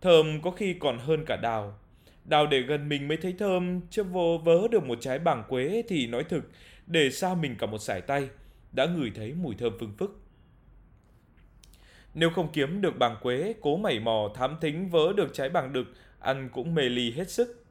thơm 0.00 0.40
có 0.42 0.50
khi 0.50 0.74
còn 0.74 0.98
hơn 0.98 1.24
cả 1.26 1.36
đào. 1.36 1.78
Đào 2.24 2.46
để 2.46 2.60
gần 2.60 2.88
mình 2.88 3.08
mới 3.08 3.16
thấy 3.16 3.34
thơm, 3.38 3.80
chứ 3.90 4.02
vô 4.02 4.40
vớ 4.44 4.68
được 4.70 4.84
một 4.84 4.98
trái 5.00 5.18
bàng 5.18 5.44
quế 5.48 5.82
thì 5.88 6.06
nói 6.06 6.24
thực, 6.24 6.50
để 6.86 7.10
xa 7.10 7.34
mình 7.34 7.54
cả 7.58 7.66
một 7.66 7.78
sải 7.78 8.00
tay, 8.00 8.28
đã 8.72 8.86
ngửi 8.86 9.12
thấy 9.14 9.32
mùi 9.32 9.54
thơm 9.54 9.72
phương 9.80 9.94
phức. 9.98 10.20
Nếu 12.14 12.30
không 12.30 12.52
kiếm 12.52 12.80
được 12.80 12.98
bàng 12.98 13.16
quế, 13.22 13.54
cố 13.60 13.76
mẩy 13.76 14.00
mò 14.00 14.30
thám 14.34 14.56
thính 14.60 14.88
vớ 14.88 15.12
được 15.12 15.34
trái 15.34 15.48
bàng 15.48 15.72
đực, 15.72 15.86
ăn 16.26 16.48
cũng 16.52 16.74
mê 16.74 16.82
ly 16.82 17.12
hết 17.12 17.30
sức. 17.30 17.62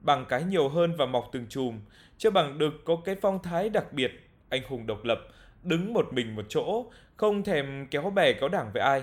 bằng 0.00 0.26
cái 0.28 0.44
nhiều 0.44 0.68
hơn 0.68 0.94
và 0.98 1.06
mọc 1.06 1.28
từng 1.32 1.46
chùm, 1.48 1.80
chứ 2.18 2.30
bằng 2.30 2.58
được 2.58 2.74
có 2.84 2.96
cái 3.04 3.14
phong 3.22 3.42
thái 3.42 3.68
đặc 3.68 3.92
biệt, 3.92 4.10
anh 4.48 4.62
hùng 4.68 4.86
độc 4.86 5.04
lập, 5.04 5.18
đứng 5.62 5.94
một 5.94 6.12
mình 6.12 6.36
một 6.36 6.46
chỗ, 6.48 6.90
không 7.16 7.44
thèm 7.44 7.86
kéo 7.90 8.10
bè 8.10 8.32
kéo 8.32 8.48
đảng 8.48 8.70
với 8.72 8.82
ai. 8.82 9.02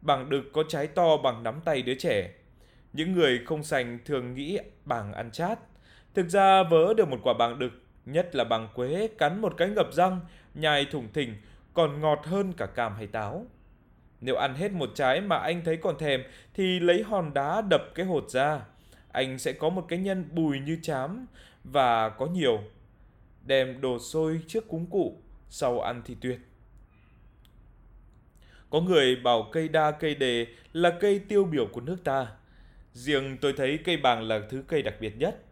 Bằng 0.00 0.30
được 0.30 0.44
có 0.52 0.64
trái 0.68 0.86
to 0.86 1.16
bằng 1.16 1.42
nắm 1.42 1.60
tay 1.64 1.82
đứa 1.82 1.94
trẻ. 1.94 2.30
Những 2.92 3.12
người 3.12 3.40
không 3.46 3.62
sành 3.62 3.98
thường 4.04 4.34
nghĩ 4.34 4.58
bằng 4.84 5.12
ăn 5.12 5.30
chát. 5.30 5.58
Thực 6.14 6.28
ra 6.28 6.62
vớ 6.62 6.94
được 6.94 7.08
một 7.08 7.20
quả 7.22 7.34
bằng 7.38 7.58
đực 7.58 7.72
nhất 8.06 8.34
là 8.34 8.44
bằng 8.44 8.68
quế 8.74 9.08
cắn 9.18 9.40
một 9.40 9.54
cái 9.56 9.68
ngập 9.68 9.92
răng, 9.92 10.20
nhai 10.54 10.86
thủng 10.90 11.12
thình, 11.12 11.36
còn 11.74 12.00
ngọt 12.00 12.20
hơn 12.24 12.52
cả 12.56 12.66
cam 12.66 12.94
hay 12.96 13.06
táo. 13.06 13.46
Nếu 14.24 14.36
ăn 14.36 14.54
hết 14.54 14.72
một 14.72 14.90
trái 14.94 15.20
mà 15.20 15.36
anh 15.36 15.64
thấy 15.64 15.76
còn 15.76 15.98
thèm 15.98 16.22
thì 16.54 16.80
lấy 16.80 17.02
hòn 17.02 17.34
đá 17.34 17.60
đập 17.60 17.82
cái 17.94 18.06
hột 18.06 18.30
ra. 18.30 18.60
Anh 19.12 19.38
sẽ 19.38 19.52
có 19.52 19.68
một 19.68 19.84
cái 19.88 19.98
nhân 19.98 20.28
bùi 20.32 20.60
như 20.60 20.78
chám 20.82 21.26
và 21.64 22.08
có 22.08 22.26
nhiều. 22.26 22.60
Đem 23.46 23.80
đồ 23.80 23.98
sôi 23.98 24.40
trước 24.48 24.68
cúng 24.68 24.86
cụ, 24.90 25.22
sau 25.48 25.80
ăn 25.80 26.02
thì 26.04 26.16
tuyệt. 26.20 26.38
Có 28.70 28.80
người 28.80 29.16
bảo 29.16 29.48
cây 29.52 29.68
đa 29.68 29.90
cây 29.90 30.14
đề 30.14 30.46
là 30.72 30.90
cây 31.00 31.18
tiêu 31.28 31.44
biểu 31.44 31.66
của 31.66 31.80
nước 31.80 32.04
ta. 32.04 32.26
Riêng 32.92 33.36
tôi 33.40 33.52
thấy 33.56 33.78
cây 33.84 33.96
bàng 33.96 34.22
là 34.22 34.40
thứ 34.50 34.64
cây 34.68 34.82
đặc 34.82 34.94
biệt 35.00 35.16
nhất. 35.18 35.42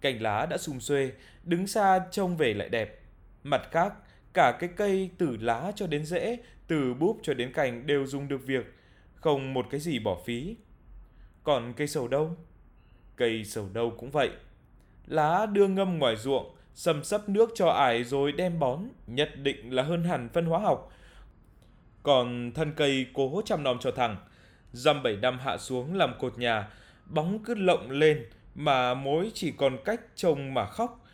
Cành 0.00 0.22
lá 0.22 0.46
đã 0.46 0.58
sum 0.58 0.78
xuê, 0.78 1.10
đứng 1.44 1.66
xa 1.66 2.00
trông 2.10 2.36
về 2.36 2.54
lại 2.54 2.68
đẹp. 2.68 3.00
Mặt 3.42 3.62
khác, 3.70 3.94
cả 4.36 4.56
cái 4.60 4.70
cây 4.76 5.10
từ 5.18 5.36
lá 5.40 5.72
cho 5.76 5.86
đến 5.86 6.04
rễ, 6.04 6.38
từ 6.66 6.94
búp 6.94 7.18
cho 7.22 7.34
đến 7.34 7.52
cành 7.52 7.86
đều 7.86 8.06
dùng 8.06 8.28
được 8.28 8.46
việc, 8.46 8.74
không 9.14 9.54
một 9.54 9.66
cái 9.70 9.80
gì 9.80 9.98
bỏ 9.98 10.18
phí. 10.24 10.56
Còn 11.42 11.72
cây 11.76 11.86
sầu 11.86 12.08
đâu? 12.08 12.36
Cây 13.16 13.44
sầu 13.44 13.68
đâu 13.72 13.94
cũng 13.98 14.10
vậy. 14.10 14.30
Lá 15.06 15.46
đưa 15.46 15.68
ngâm 15.68 15.98
ngoài 15.98 16.16
ruộng, 16.16 16.54
sầm 16.74 17.04
sấp 17.04 17.28
nước 17.28 17.50
cho 17.54 17.68
ải 17.68 18.04
rồi 18.04 18.32
đem 18.32 18.58
bón, 18.58 18.88
nhất 19.06 19.30
định 19.36 19.74
là 19.74 19.82
hơn 19.82 20.04
hẳn 20.04 20.28
phân 20.28 20.46
hóa 20.46 20.58
học. 20.58 20.92
Còn 22.02 22.52
thân 22.54 22.72
cây 22.76 23.06
cố 23.14 23.42
chăm 23.44 23.62
nom 23.62 23.78
cho 23.80 23.90
thẳng, 23.90 24.16
dăm 24.72 25.02
bảy 25.02 25.16
năm 25.16 25.38
hạ 25.38 25.58
xuống 25.58 25.94
làm 25.94 26.14
cột 26.18 26.38
nhà, 26.38 26.68
bóng 27.06 27.44
cứ 27.44 27.54
lộng 27.54 27.90
lên 27.90 28.26
mà 28.54 28.94
mối 28.94 29.30
chỉ 29.34 29.52
còn 29.52 29.76
cách 29.84 30.00
trông 30.14 30.54
mà 30.54 30.66
khóc, 30.66 31.04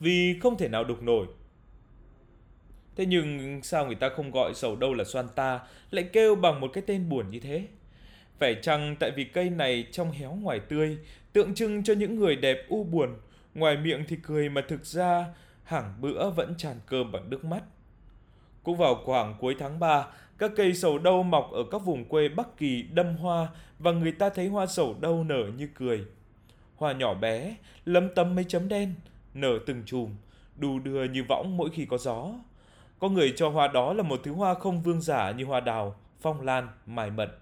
vì 0.00 0.38
không 0.42 0.56
thể 0.56 0.68
nào 0.68 0.84
đục 0.84 1.02
nổi. 1.02 1.26
Thế 2.96 3.06
nhưng 3.06 3.60
sao 3.62 3.86
người 3.86 3.94
ta 3.94 4.08
không 4.08 4.30
gọi 4.30 4.54
sầu 4.54 4.76
đâu 4.76 4.94
là 4.94 5.04
xoan 5.04 5.26
ta, 5.34 5.60
lại 5.90 6.04
kêu 6.12 6.34
bằng 6.34 6.60
một 6.60 6.70
cái 6.72 6.84
tên 6.86 7.08
buồn 7.08 7.30
như 7.30 7.40
thế? 7.40 7.66
Phải 8.38 8.56
chăng 8.62 8.96
tại 9.00 9.10
vì 9.16 9.24
cây 9.24 9.50
này 9.50 9.86
trong 9.92 10.12
héo 10.12 10.32
ngoài 10.32 10.60
tươi, 10.60 10.98
tượng 11.32 11.54
trưng 11.54 11.84
cho 11.84 11.94
những 11.94 12.16
người 12.16 12.36
đẹp 12.36 12.58
u 12.68 12.84
buồn, 12.84 13.16
ngoài 13.54 13.76
miệng 13.76 14.04
thì 14.08 14.16
cười 14.22 14.48
mà 14.48 14.62
thực 14.68 14.86
ra 14.86 15.24
hàng 15.64 15.94
bữa 16.00 16.30
vẫn 16.30 16.54
tràn 16.58 16.76
cơm 16.86 17.12
bằng 17.12 17.30
nước 17.30 17.44
mắt. 17.44 17.62
Cũng 18.62 18.76
vào 18.76 18.94
khoảng 19.04 19.34
cuối 19.40 19.56
tháng 19.58 19.80
3, 19.80 20.06
các 20.38 20.50
cây 20.56 20.74
sầu 20.74 20.98
đâu 20.98 21.22
mọc 21.22 21.50
ở 21.52 21.64
các 21.70 21.78
vùng 21.78 22.04
quê 22.04 22.28
Bắc 22.28 22.56
Kỳ 22.56 22.82
đâm 22.82 23.16
hoa 23.16 23.48
và 23.78 23.92
người 23.92 24.12
ta 24.12 24.28
thấy 24.28 24.48
hoa 24.48 24.66
sầu 24.66 24.96
đâu 25.00 25.24
nở 25.24 25.44
như 25.56 25.68
cười. 25.74 26.04
Hoa 26.76 26.92
nhỏ 26.92 27.14
bé, 27.14 27.56
lấm 27.84 28.14
tấm 28.14 28.34
mấy 28.34 28.44
chấm 28.44 28.68
đen, 28.68 28.94
nở 29.34 29.58
từng 29.66 29.82
chùm, 29.86 30.10
đù 30.56 30.78
đưa 30.78 31.04
như 31.04 31.24
võng 31.28 31.56
mỗi 31.56 31.70
khi 31.70 31.86
có 31.86 31.98
gió. 31.98 32.32
Có 32.98 33.08
người 33.08 33.32
cho 33.36 33.48
hoa 33.48 33.68
đó 33.68 33.92
là 33.92 34.02
một 34.02 34.20
thứ 34.24 34.32
hoa 34.32 34.54
không 34.54 34.82
vương 34.82 35.00
giả 35.00 35.30
như 35.30 35.44
hoa 35.44 35.60
đào, 35.60 35.96
phong 36.20 36.40
lan, 36.40 36.68
mài 36.86 37.10
mật. 37.10 37.38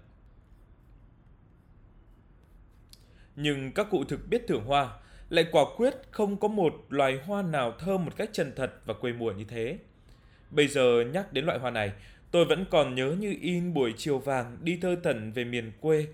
Nhưng 3.35 3.71
các 3.71 3.87
cụ 3.91 4.03
thực 4.03 4.27
biết 4.29 4.47
thưởng 4.47 4.65
hoa, 4.65 4.89
lại 5.29 5.45
quả 5.51 5.63
quyết 5.77 5.93
không 6.11 6.37
có 6.37 6.47
một 6.47 6.73
loài 6.89 7.19
hoa 7.25 7.41
nào 7.41 7.71
thơm 7.79 8.05
một 8.05 8.11
cách 8.17 8.29
chân 8.33 8.53
thật 8.55 8.71
và 8.85 8.93
quê 8.93 9.13
mùa 9.13 9.31
như 9.31 9.43
thế. 9.43 9.77
Bây 10.51 10.67
giờ 10.67 11.03
nhắc 11.13 11.33
đến 11.33 11.45
loại 11.45 11.59
hoa 11.59 11.71
này, 11.71 11.93
tôi 12.31 12.45
vẫn 12.45 12.65
còn 12.71 12.95
nhớ 12.95 13.15
như 13.19 13.35
in 13.41 13.73
buổi 13.73 13.93
chiều 13.97 14.19
vàng 14.19 14.57
đi 14.61 14.77
thơ 14.81 14.95
thần 15.03 15.31
về 15.31 15.43
miền 15.43 15.71
quê. 15.81 16.07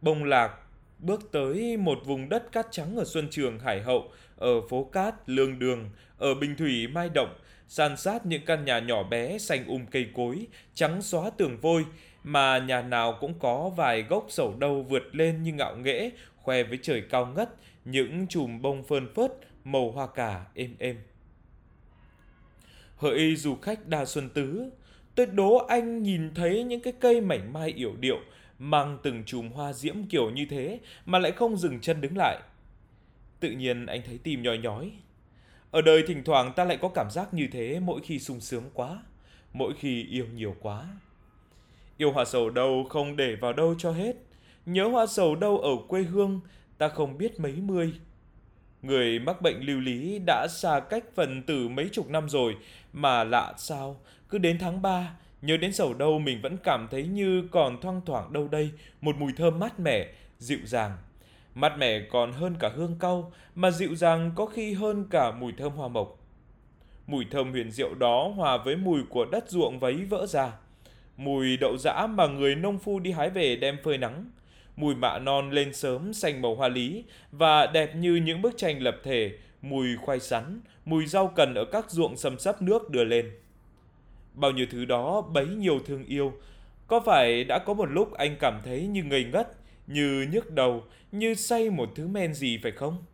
Bông 0.00 0.24
lạc 0.24 0.58
bước 0.98 1.32
tới 1.32 1.76
một 1.76 1.98
vùng 2.04 2.28
đất 2.28 2.52
cát 2.52 2.66
trắng 2.70 2.96
ở 2.96 3.04
Xuân 3.04 3.28
Trường 3.30 3.58
Hải 3.58 3.82
Hậu, 3.82 4.10
ở 4.36 4.60
phố 4.68 4.84
Cát, 4.84 5.14
Lương 5.26 5.58
Đường, 5.58 5.90
ở 6.18 6.34
Bình 6.34 6.56
Thủy, 6.56 6.86
Mai 6.86 7.10
Động, 7.14 7.34
san 7.68 7.96
sát 7.96 8.26
những 8.26 8.44
căn 8.46 8.64
nhà 8.64 8.78
nhỏ 8.78 9.02
bé 9.02 9.38
xanh 9.38 9.66
um 9.66 9.86
cây 9.86 10.06
cối, 10.14 10.46
trắng 10.74 11.02
xóa 11.02 11.30
tường 11.30 11.58
vôi, 11.60 11.84
mà 12.24 12.58
nhà 12.58 12.82
nào 12.82 13.18
cũng 13.20 13.38
có 13.38 13.70
vài 13.76 14.02
gốc 14.02 14.26
sầu 14.28 14.54
đâu 14.58 14.82
vượt 14.82 15.02
lên 15.12 15.42
như 15.42 15.52
ngạo 15.52 15.76
nghễ, 15.76 16.10
khoe 16.36 16.62
với 16.62 16.78
trời 16.82 17.02
cao 17.10 17.26
ngất, 17.26 17.50
những 17.84 18.26
chùm 18.26 18.62
bông 18.62 18.84
phơn 18.84 19.14
phớt, 19.14 19.32
màu 19.64 19.90
hoa 19.90 20.06
cà 20.06 20.44
êm 20.54 20.76
êm. 20.78 20.96
Hỡi 22.96 23.36
du 23.36 23.56
khách 23.56 23.86
đa 23.86 24.04
xuân 24.04 24.30
tứ, 24.30 24.70
tôi 25.14 25.26
đố 25.26 25.56
anh 25.56 26.02
nhìn 26.02 26.34
thấy 26.34 26.64
những 26.64 26.80
cái 26.80 26.92
cây 27.00 27.20
mảnh 27.20 27.52
mai 27.52 27.72
yểu 27.76 27.96
điệu, 28.00 28.18
mang 28.58 28.98
từng 29.02 29.24
chùm 29.24 29.50
hoa 29.50 29.72
diễm 29.72 29.96
kiểu 30.10 30.30
như 30.30 30.46
thế 30.50 30.80
mà 31.06 31.18
lại 31.18 31.32
không 31.32 31.56
dừng 31.56 31.80
chân 31.80 32.00
đứng 32.00 32.16
lại. 32.16 32.38
Tự 33.40 33.50
nhiên 33.50 33.86
anh 33.86 34.00
thấy 34.06 34.18
tim 34.22 34.42
nhói 34.42 34.58
nhói. 34.58 34.92
Ở 35.70 35.80
đời 35.80 36.04
thỉnh 36.06 36.24
thoảng 36.24 36.52
ta 36.56 36.64
lại 36.64 36.78
có 36.82 36.88
cảm 36.88 37.10
giác 37.10 37.34
như 37.34 37.48
thế 37.52 37.80
mỗi 37.80 38.00
khi 38.00 38.18
sung 38.18 38.40
sướng 38.40 38.64
quá, 38.74 39.02
mỗi 39.52 39.72
khi 39.78 40.04
yêu 40.04 40.26
nhiều 40.34 40.56
quá. 40.60 40.86
Yêu 41.96 42.12
hoa 42.12 42.24
sầu 42.24 42.50
đâu 42.50 42.86
không 42.88 43.16
để 43.16 43.36
vào 43.40 43.52
đâu 43.52 43.74
cho 43.78 43.92
hết, 43.92 44.16
nhớ 44.66 44.88
hoa 44.88 45.06
sầu 45.06 45.34
đâu 45.34 45.58
ở 45.58 45.70
quê 45.88 46.02
hương, 46.02 46.40
ta 46.78 46.88
không 46.88 47.18
biết 47.18 47.40
mấy 47.40 47.52
mươi. 47.52 47.92
Người 48.82 49.18
mắc 49.18 49.42
bệnh 49.42 49.60
lưu 49.60 49.80
lý 49.80 50.18
đã 50.26 50.46
xa 50.50 50.80
cách 50.80 51.04
phần 51.14 51.42
từ 51.42 51.68
mấy 51.68 51.88
chục 51.92 52.08
năm 52.08 52.28
rồi, 52.28 52.56
mà 52.92 53.24
lạ 53.24 53.54
sao, 53.58 54.00
cứ 54.28 54.38
đến 54.38 54.58
tháng 54.58 54.82
3, 54.82 55.16
nhớ 55.42 55.56
đến 55.56 55.72
sầu 55.72 55.94
đâu 55.94 56.18
mình 56.18 56.40
vẫn 56.42 56.56
cảm 56.64 56.88
thấy 56.90 57.06
như 57.06 57.48
còn 57.50 57.80
thoang 57.80 58.00
thoảng 58.06 58.32
đâu 58.32 58.48
đây, 58.48 58.70
một 59.00 59.16
mùi 59.16 59.32
thơm 59.36 59.58
mát 59.58 59.80
mẻ, 59.80 60.12
dịu 60.38 60.58
dàng. 60.64 60.92
Mát 61.56 61.78
mẻ 61.78 62.00
còn 62.00 62.32
hơn 62.32 62.54
cả 62.60 62.70
hương 62.74 62.96
cau, 63.00 63.32
mà 63.54 63.70
dịu 63.70 63.94
dàng 63.94 64.32
có 64.34 64.46
khi 64.46 64.72
hơn 64.72 65.06
cả 65.10 65.30
mùi 65.30 65.52
thơm 65.52 65.72
hoa 65.72 65.88
mộc. 65.88 66.18
Mùi 67.06 67.24
thơm 67.30 67.52
huyền 67.52 67.70
diệu 67.70 67.94
đó 67.94 68.32
hòa 68.36 68.56
với 68.56 68.76
mùi 68.76 69.00
của 69.10 69.24
đất 69.24 69.50
ruộng 69.50 69.78
vấy 69.78 69.94
vỡ 69.94 70.26
ra. 70.26 70.52
Mùi 71.16 71.56
đậu 71.56 71.76
dã 71.76 72.06
mà 72.06 72.26
người 72.26 72.54
nông 72.54 72.78
phu 72.78 72.98
đi 72.98 73.12
hái 73.12 73.30
về 73.30 73.56
đem 73.56 73.76
phơi 73.84 73.98
nắng 73.98 74.30
mùi 74.76 74.94
mạ 74.94 75.18
non 75.18 75.50
lên 75.50 75.74
sớm 75.74 76.12
xanh 76.12 76.42
màu 76.42 76.54
hoa 76.54 76.68
lý 76.68 77.04
và 77.32 77.66
đẹp 77.66 77.96
như 77.96 78.14
những 78.14 78.42
bức 78.42 78.56
tranh 78.56 78.82
lập 78.82 78.96
thể, 79.04 79.32
mùi 79.62 79.96
khoai 79.96 80.20
sắn, 80.20 80.60
mùi 80.84 81.06
rau 81.06 81.28
cần 81.28 81.54
ở 81.54 81.64
các 81.64 81.90
ruộng 81.90 82.16
xâm 82.16 82.38
sấp 82.38 82.62
nước 82.62 82.90
đưa 82.90 83.04
lên. 83.04 83.30
Bao 84.34 84.50
nhiêu 84.50 84.66
thứ 84.70 84.84
đó 84.84 85.20
bấy 85.20 85.46
nhiều 85.46 85.80
thương 85.86 86.04
yêu, 86.04 86.32
có 86.86 87.00
phải 87.00 87.44
đã 87.44 87.58
có 87.58 87.74
một 87.74 87.86
lúc 87.90 88.12
anh 88.12 88.36
cảm 88.40 88.60
thấy 88.64 88.86
như 88.86 89.04
ngây 89.04 89.24
ngất, 89.24 89.48
như 89.86 90.26
nhức 90.32 90.50
đầu, 90.50 90.84
như 91.12 91.34
say 91.34 91.70
một 91.70 91.92
thứ 91.94 92.08
men 92.08 92.34
gì 92.34 92.58
phải 92.62 92.72
không? 92.72 93.04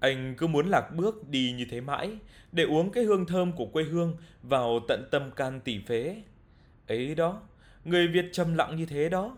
Anh 0.00 0.34
cứ 0.38 0.46
muốn 0.46 0.68
lạc 0.68 0.90
bước 0.96 1.28
đi 1.28 1.54
như 1.58 1.66
thế 1.70 1.80
mãi, 1.80 2.18
để 2.52 2.64
uống 2.64 2.90
cái 2.90 3.04
hương 3.04 3.26
thơm 3.26 3.52
của 3.52 3.66
quê 3.66 3.84
hương 3.84 4.16
vào 4.42 4.80
tận 4.88 5.08
tâm 5.10 5.30
can 5.30 5.60
tỉ 5.60 5.78
phế. 5.78 6.22
Ấy 6.86 7.14
đó, 7.14 7.42
Người 7.86 8.08
Việt 8.08 8.24
trầm 8.32 8.54
lặng 8.54 8.76
như 8.76 8.86
thế 8.86 9.08
đó. 9.08 9.36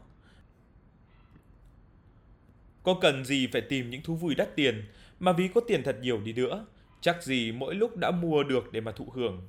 Có 2.83 2.95
cần 3.01 3.25
gì 3.25 3.47
phải 3.47 3.61
tìm 3.61 3.91
những 3.91 4.03
thú 4.03 4.15
vui 4.15 4.35
đắt 4.35 4.57
tiền, 4.57 4.85
mà 5.21 5.33
ví 5.33 5.49
có 5.55 5.61
tiền 5.61 5.83
thật 5.83 5.97
nhiều 6.01 6.21
đi 6.21 6.33
nữa, 6.33 6.67
chắc 7.01 7.23
gì 7.23 7.53
mỗi 7.53 7.75
lúc 7.75 7.97
đã 7.97 8.11
mua 8.11 8.43
được 8.43 8.73
để 8.73 8.81
mà 8.81 8.93
thụ 8.93 9.11
hưởng. 9.15 9.43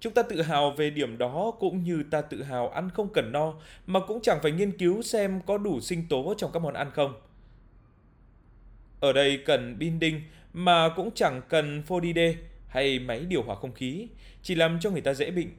Chúng 0.00 0.14
ta 0.14 0.22
tự 0.22 0.42
hào 0.42 0.70
về 0.70 0.90
điểm 0.90 1.18
đó 1.18 1.52
cũng 1.60 1.82
như 1.82 2.02
ta 2.10 2.20
tự 2.20 2.42
hào 2.42 2.68
ăn 2.68 2.90
không 2.90 3.12
cần 3.12 3.32
no, 3.32 3.54
mà 3.86 4.00
cũng 4.00 4.22
chẳng 4.22 4.38
phải 4.42 4.52
nghiên 4.52 4.78
cứu 4.78 5.02
xem 5.02 5.40
có 5.46 5.58
đủ 5.58 5.80
sinh 5.80 6.08
tố 6.08 6.34
trong 6.38 6.52
các 6.52 6.58
món 6.58 6.74
ăn 6.74 6.90
không. 6.90 7.14
Ở 9.00 9.12
đây 9.12 9.42
cần 9.46 9.78
binding 9.78 10.20
mà 10.52 10.88
cũng 10.96 11.10
chẳng 11.14 11.42
cần 11.48 11.82
Fodide 11.88 12.34
hay 12.68 12.98
máy 12.98 13.20
điều 13.20 13.42
hòa 13.42 13.56
không 13.56 13.72
khí, 13.72 14.08
chỉ 14.42 14.54
làm 14.54 14.80
cho 14.80 14.90
người 14.90 15.00
ta 15.00 15.14
dễ 15.14 15.30
bệnh. 15.30 15.50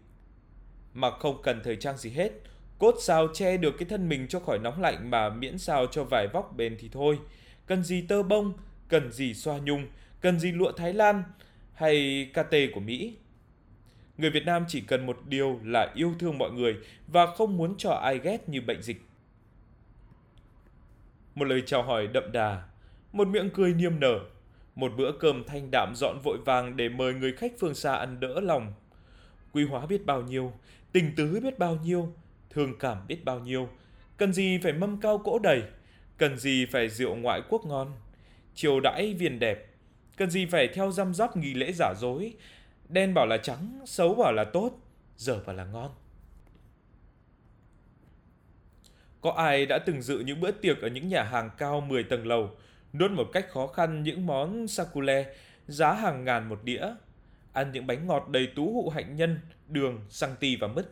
Mà 0.93 1.11
không 1.11 1.41
cần 1.43 1.61
thời 1.63 1.75
trang 1.75 1.97
gì 1.97 2.09
hết, 2.09 2.31
Cốt 2.79 2.95
sao 3.01 3.27
che 3.33 3.57
được 3.57 3.75
cái 3.77 3.85
thân 3.89 4.09
mình 4.09 4.27
cho 4.27 4.39
khỏi 4.39 4.59
nóng 4.59 4.81
lạnh 4.81 5.09
mà 5.09 5.29
miễn 5.29 5.57
sao 5.57 5.85
cho 5.91 6.03
vải 6.03 6.27
vóc 6.33 6.53
bền 6.57 6.77
thì 6.79 6.89
thôi. 6.91 7.19
Cần 7.65 7.83
gì 7.83 8.01
tơ 8.01 8.23
bông, 8.23 8.53
cần 8.87 9.11
gì 9.11 9.33
xoa 9.33 9.57
nhung, 9.57 9.87
cần 10.21 10.39
gì 10.39 10.51
lụa 10.51 10.71
Thái 10.71 10.93
Lan 10.93 11.23
hay 11.73 12.27
KT 12.33 12.55
của 12.73 12.79
Mỹ. 12.79 13.15
Người 14.17 14.29
Việt 14.29 14.45
Nam 14.45 14.65
chỉ 14.67 14.81
cần 14.81 15.05
một 15.05 15.17
điều 15.27 15.59
là 15.63 15.91
yêu 15.95 16.13
thương 16.19 16.37
mọi 16.37 16.51
người 16.51 16.75
và 17.07 17.25
không 17.25 17.57
muốn 17.57 17.75
cho 17.77 17.91
ai 17.91 18.19
ghét 18.19 18.49
như 18.49 18.61
bệnh 18.61 18.81
dịch. 18.81 19.01
Một 21.35 21.45
lời 21.45 21.63
chào 21.65 21.83
hỏi 21.83 22.07
đậm 22.07 22.31
đà, 22.31 22.63
một 23.11 23.27
miệng 23.27 23.49
cười 23.53 23.73
niềm 23.73 23.99
nở, 23.99 24.19
một 24.75 24.91
bữa 24.97 25.11
cơm 25.19 25.43
thanh 25.43 25.67
đạm 25.71 25.93
dọn 25.95 26.19
vội 26.23 26.37
vàng 26.45 26.77
để 26.77 26.89
mời 26.89 27.13
người 27.13 27.33
khách 27.33 27.53
phương 27.59 27.75
xa 27.75 27.95
ăn 27.95 28.19
đỡ 28.19 28.39
lòng. 28.39 28.73
Quy 29.51 29.65
hóa 29.65 29.85
biết 29.85 30.05
bao 30.05 30.21
nhiêu, 30.21 30.53
tình 30.91 31.15
tứ 31.15 31.39
biết 31.43 31.59
bao 31.59 31.75
nhiêu, 31.75 32.13
thương 32.49 32.79
cảm 32.79 33.07
biết 33.07 33.25
bao 33.25 33.39
nhiêu. 33.39 33.69
Cần 34.17 34.33
gì 34.33 34.59
phải 34.63 34.73
mâm 34.73 35.01
cao 35.01 35.17
cỗ 35.17 35.39
đầy, 35.39 35.63
cần 36.17 36.37
gì 36.37 36.65
phải 36.65 36.89
rượu 36.89 37.15
ngoại 37.15 37.41
quốc 37.49 37.65
ngon, 37.65 37.91
chiều 38.55 38.79
đãi 38.79 39.13
viền 39.13 39.39
đẹp, 39.39 39.65
cần 40.17 40.29
gì 40.29 40.45
phải 40.45 40.67
theo 40.67 40.91
răm 40.91 41.13
rắp 41.13 41.37
nghi 41.37 41.53
lễ 41.53 41.71
giả 41.71 41.93
dối, 41.97 42.33
đen 42.89 43.13
bảo 43.13 43.25
là 43.25 43.37
trắng, 43.37 43.81
xấu 43.85 44.15
bảo 44.15 44.33
là 44.33 44.43
tốt, 44.43 44.71
dở 45.17 45.39
bảo 45.45 45.55
là 45.55 45.65
ngon. 45.65 45.91
Có 49.21 49.31
ai 49.31 49.65
đã 49.65 49.79
từng 49.85 50.01
dự 50.01 50.19
những 50.19 50.41
bữa 50.41 50.51
tiệc 50.51 50.81
ở 50.81 50.87
những 50.87 51.07
nhà 51.07 51.23
hàng 51.23 51.49
cao 51.57 51.81
10 51.81 52.03
tầng 52.03 52.27
lầu, 52.27 52.49
nuốt 52.93 53.11
một 53.11 53.27
cách 53.33 53.49
khó 53.49 53.67
khăn 53.67 54.03
những 54.03 54.25
món 54.25 54.67
sakule 54.67 55.35
giá 55.67 55.93
hàng 55.93 56.25
ngàn 56.25 56.49
một 56.49 56.63
đĩa, 56.63 56.87
ăn 57.53 57.71
những 57.71 57.87
bánh 57.87 58.07
ngọt 58.07 58.27
đầy 58.29 58.47
tú 58.55 58.73
hụ 58.73 58.89
hạnh 58.89 59.15
nhân, 59.15 59.39
đường, 59.67 60.05
xăng 60.09 60.35
ti 60.39 60.55
và 60.55 60.67
mứt. 60.67 60.89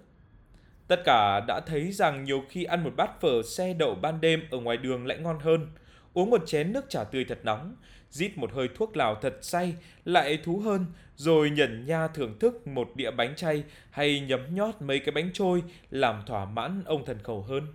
Tất 0.87 1.01
cả 1.05 1.39
đã 1.47 1.59
thấy 1.59 1.91
rằng 1.91 2.23
nhiều 2.23 2.43
khi 2.49 2.63
ăn 2.63 2.83
một 2.83 2.93
bát 2.95 3.21
phở 3.21 3.41
xe 3.43 3.73
đậu 3.73 3.95
ban 3.95 4.21
đêm 4.21 4.43
ở 4.51 4.59
ngoài 4.59 4.77
đường 4.77 5.07
lại 5.07 5.17
ngon 5.17 5.39
hơn 5.39 5.67
uống 6.13 6.29
một 6.29 6.43
chén 6.45 6.73
nước 6.73 6.89
trà 6.89 7.03
tươi 7.03 7.25
thật 7.25 7.39
nóng, 7.43 7.75
rít 8.09 8.37
một 8.37 8.51
hơi 8.53 8.69
thuốc 8.75 8.97
lào 8.97 9.15
thật 9.15 9.37
say, 9.41 9.75
lại 10.05 10.39
thú 10.43 10.59
hơn, 10.59 10.85
rồi 11.15 11.49
nhẩn 11.49 11.85
nha 11.85 12.07
thưởng 12.07 12.39
thức 12.39 12.67
một 12.67 12.91
đĩa 12.95 13.11
bánh 13.11 13.35
chay 13.35 13.63
hay 13.89 14.19
nhấm 14.19 14.55
nhót 14.55 14.75
mấy 14.79 14.99
cái 14.99 15.11
bánh 15.11 15.29
trôi 15.33 15.63
làm 15.89 16.23
thỏa 16.25 16.45
mãn 16.45 16.83
ông 16.85 17.05
thần 17.05 17.23
khẩu 17.23 17.41
hơn. 17.41 17.67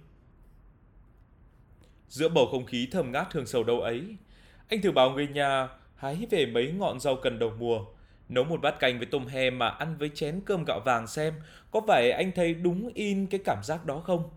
Giữa 2.08 2.28
bầu 2.28 2.46
không 2.50 2.66
khí 2.66 2.88
thơm 2.90 3.12
ngát 3.12 3.32
hương 3.32 3.46
sầu 3.46 3.64
đâu 3.64 3.80
ấy, 3.80 4.02
anh 4.68 4.82
thử 4.82 4.92
bảo 4.92 5.10
người 5.10 5.28
nhà 5.28 5.68
hái 5.96 6.26
về 6.30 6.46
mấy 6.46 6.72
ngọn 6.72 7.00
rau 7.00 7.16
cần 7.16 7.38
đầu 7.38 7.52
mùa, 7.58 7.84
nấu 8.28 8.44
một 8.44 8.60
bát 8.62 8.78
canh 8.80 8.98
với 8.98 9.06
tôm 9.06 9.26
he 9.26 9.50
mà 9.50 9.68
ăn 9.68 9.96
với 9.98 10.10
chén 10.14 10.40
cơm 10.46 10.64
gạo 10.64 10.80
vàng 10.84 11.06
xem 11.06 11.34
có 11.70 11.80
phải 11.88 12.10
anh 12.10 12.32
thấy 12.32 12.54
đúng 12.54 12.90
in 12.94 13.26
cái 13.26 13.40
cảm 13.44 13.62
giác 13.62 13.86
đó 13.86 14.00
không? 14.00 14.30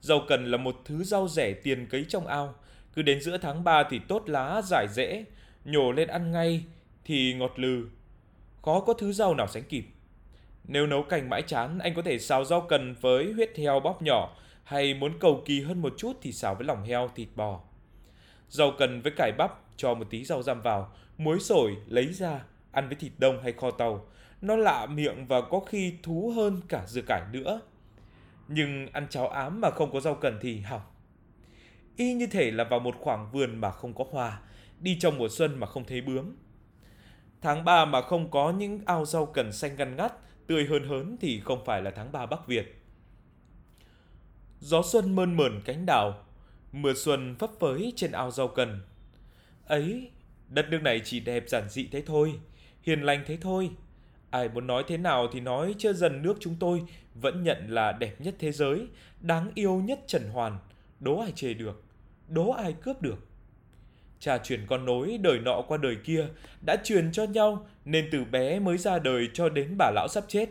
Rau 0.00 0.20
cần 0.28 0.50
là 0.50 0.56
một 0.56 0.76
thứ 0.84 1.04
rau 1.04 1.28
rẻ 1.28 1.52
tiền 1.52 1.86
cấy 1.86 2.04
trong 2.08 2.26
ao, 2.26 2.54
cứ 2.94 3.02
đến 3.02 3.20
giữa 3.20 3.38
tháng 3.38 3.64
3 3.64 3.84
thì 3.90 4.00
tốt 4.08 4.22
lá 4.26 4.62
giải 4.62 4.86
rễ, 4.90 5.24
nhổ 5.64 5.92
lên 5.92 6.08
ăn 6.08 6.32
ngay 6.32 6.64
thì 7.04 7.34
ngọt 7.34 7.52
lừ. 7.56 7.88
Khó 8.62 8.80
có 8.80 8.92
thứ 8.94 9.12
rau 9.12 9.34
nào 9.34 9.46
sánh 9.46 9.64
kịp. 9.64 9.84
Nếu 10.64 10.86
nấu 10.86 11.02
canh 11.02 11.30
mãi 11.30 11.42
chán, 11.42 11.78
anh 11.78 11.94
có 11.94 12.02
thể 12.02 12.18
xào 12.18 12.44
rau 12.44 12.60
cần 12.60 12.94
với 13.00 13.32
huyết 13.32 13.56
heo 13.56 13.80
bóp 13.80 14.02
nhỏ, 14.02 14.36
hay 14.64 14.94
muốn 14.94 15.18
cầu 15.18 15.42
kỳ 15.44 15.60
hơn 15.60 15.82
một 15.82 15.94
chút 15.96 16.12
thì 16.22 16.32
xào 16.32 16.54
với 16.54 16.66
lòng 16.66 16.84
heo, 16.84 17.10
thịt 17.14 17.28
bò. 17.36 17.60
Rau 18.48 18.72
cần 18.78 19.00
với 19.00 19.12
cải 19.16 19.32
bắp, 19.38 19.58
cho 19.76 19.94
một 19.94 20.06
tí 20.10 20.24
rau 20.24 20.42
răm 20.42 20.60
vào, 20.60 20.92
muối 21.18 21.40
sổi 21.40 21.76
lấy 21.86 22.12
ra, 22.12 22.40
ăn 22.72 22.88
với 22.88 22.96
thịt 22.96 23.12
đông 23.18 23.42
hay 23.42 23.52
kho 23.52 23.70
tàu. 23.70 24.06
Nó 24.40 24.56
lạ 24.56 24.86
miệng 24.86 25.26
và 25.26 25.40
có 25.40 25.60
khi 25.60 25.94
thú 26.02 26.32
hơn 26.36 26.60
cả 26.68 26.86
dưa 26.86 27.02
cải 27.06 27.22
nữa. 27.32 27.60
Nhưng 28.48 28.86
ăn 28.92 29.06
cháo 29.10 29.28
ám 29.28 29.60
mà 29.60 29.70
không 29.70 29.92
có 29.92 30.00
rau 30.00 30.14
cần 30.14 30.38
thì 30.42 30.60
hỏng. 30.60 30.82
Y 31.96 32.12
như 32.14 32.26
thể 32.26 32.50
là 32.50 32.64
vào 32.64 32.80
một 32.80 32.94
khoảng 33.00 33.30
vườn 33.32 33.56
mà 33.60 33.70
không 33.70 33.94
có 33.94 34.04
hoa, 34.10 34.40
đi 34.80 34.98
trong 35.00 35.18
mùa 35.18 35.28
xuân 35.28 35.60
mà 35.60 35.66
không 35.66 35.84
thấy 35.86 36.00
bướm. 36.00 36.36
Tháng 37.40 37.64
3 37.64 37.84
mà 37.84 38.02
không 38.02 38.30
có 38.30 38.50
những 38.52 38.80
ao 38.86 39.04
rau 39.04 39.26
cần 39.26 39.52
xanh 39.52 39.76
ngăn 39.76 39.96
ngắt, 39.96 40.12
tươi 40.46 40.66
hơn 40.66 40.88
hớn 40.88 41.16
thì 41.20 41.40
không 41.40 41.64
phải 41.64 41.82
là 41.82 41.90
tháng 41.90 42.12
3 42.12 42.26
Bắc 42.26 42.46
Việt. 42.46 42.82
Gió 44.60 44.82
xuân 44.82 45.16
mơn 45.16 45.36
mởn 45.36 45.60
cánh 45.64 45.86
đảo, 45.86 46.24
mưa 46.72 46.92
xuân 46.94 47.36
phấp 47.38 47.50
phới 47.60 47.92
trên 47.96 48.12
ao 48.12 48.30
rau 48.30 48.48
cần. 48.48 48.80
Ấy, 49.66 50.10
đất 50.48 50.66
nước 50.70 50.82
này 50.82 51.00
chỉ 51.04 51.20
đẹp 51.20 51.44
giản 51.48 51.68
dị 51.68 51.88
thế 51.92 52.02
thôi, 52.06 52.32
hiền 52.82 53.02
lành 53.02 53.24
thế 53.26 53.38
thôi. 53.40 53.70
Ai 54.30 54.48
muốn 54.48 54.66
nói 54.66 54.84
thế 54.86 54.96
nào 54.96 55.28
thì 55.32 55.40
nói 55.40 55.74
chưa 55.78 55.92
dần 55.92 56.22
nước 56.22 56.34
chúng 56.40 56.56
tôi 56.60 56.82
vẫn 57.14 57.42
nhận 57.42 57.66
là 57.68 57.92
đẹp 57.92 58.20
nhất 58.20 58.34
thế 58.38 58.52
giới, 58.52 58.86
đáng 59.20 59.50
yêu 59.54 59.80
nhất 59.84 60.00
trần 60.06 60.28
hoàn, 60.28 60.58
đố 61.00 61.20
ai 61.20 61.32
chê 61.32 61.54
được, 61.54 61.84
đố 62.32 62.50
ai 62.50 62.72
cướp 62.72 63.02
được. 63.02 63.18
Cha 64.18 64.38
truyền 64.38 64.66
con 64.66 64.84
nối 64.84 65.18
đời 65.18 65.38
nọ 65.38 65.62
qua 65.68 65.78
đời 65.78 65.96
kia 66.04 66.26
đã 66.66 66.76
truyền 66.84 67.12
cho 67.12 67.24
nhau 67.24 67.66
nên 67.84 68.08
từ 68.12 68.24
bé 68.24 68.58
mới 68.58 68.78
ra 68.78 68.98
đời 68.98 69.28
cho 69.34 69.48
đến 69.48 69.74
bà 69.78 69.90
lão 69.94 70.08
sắp 70.08 70.24
chết. 70.28 70.48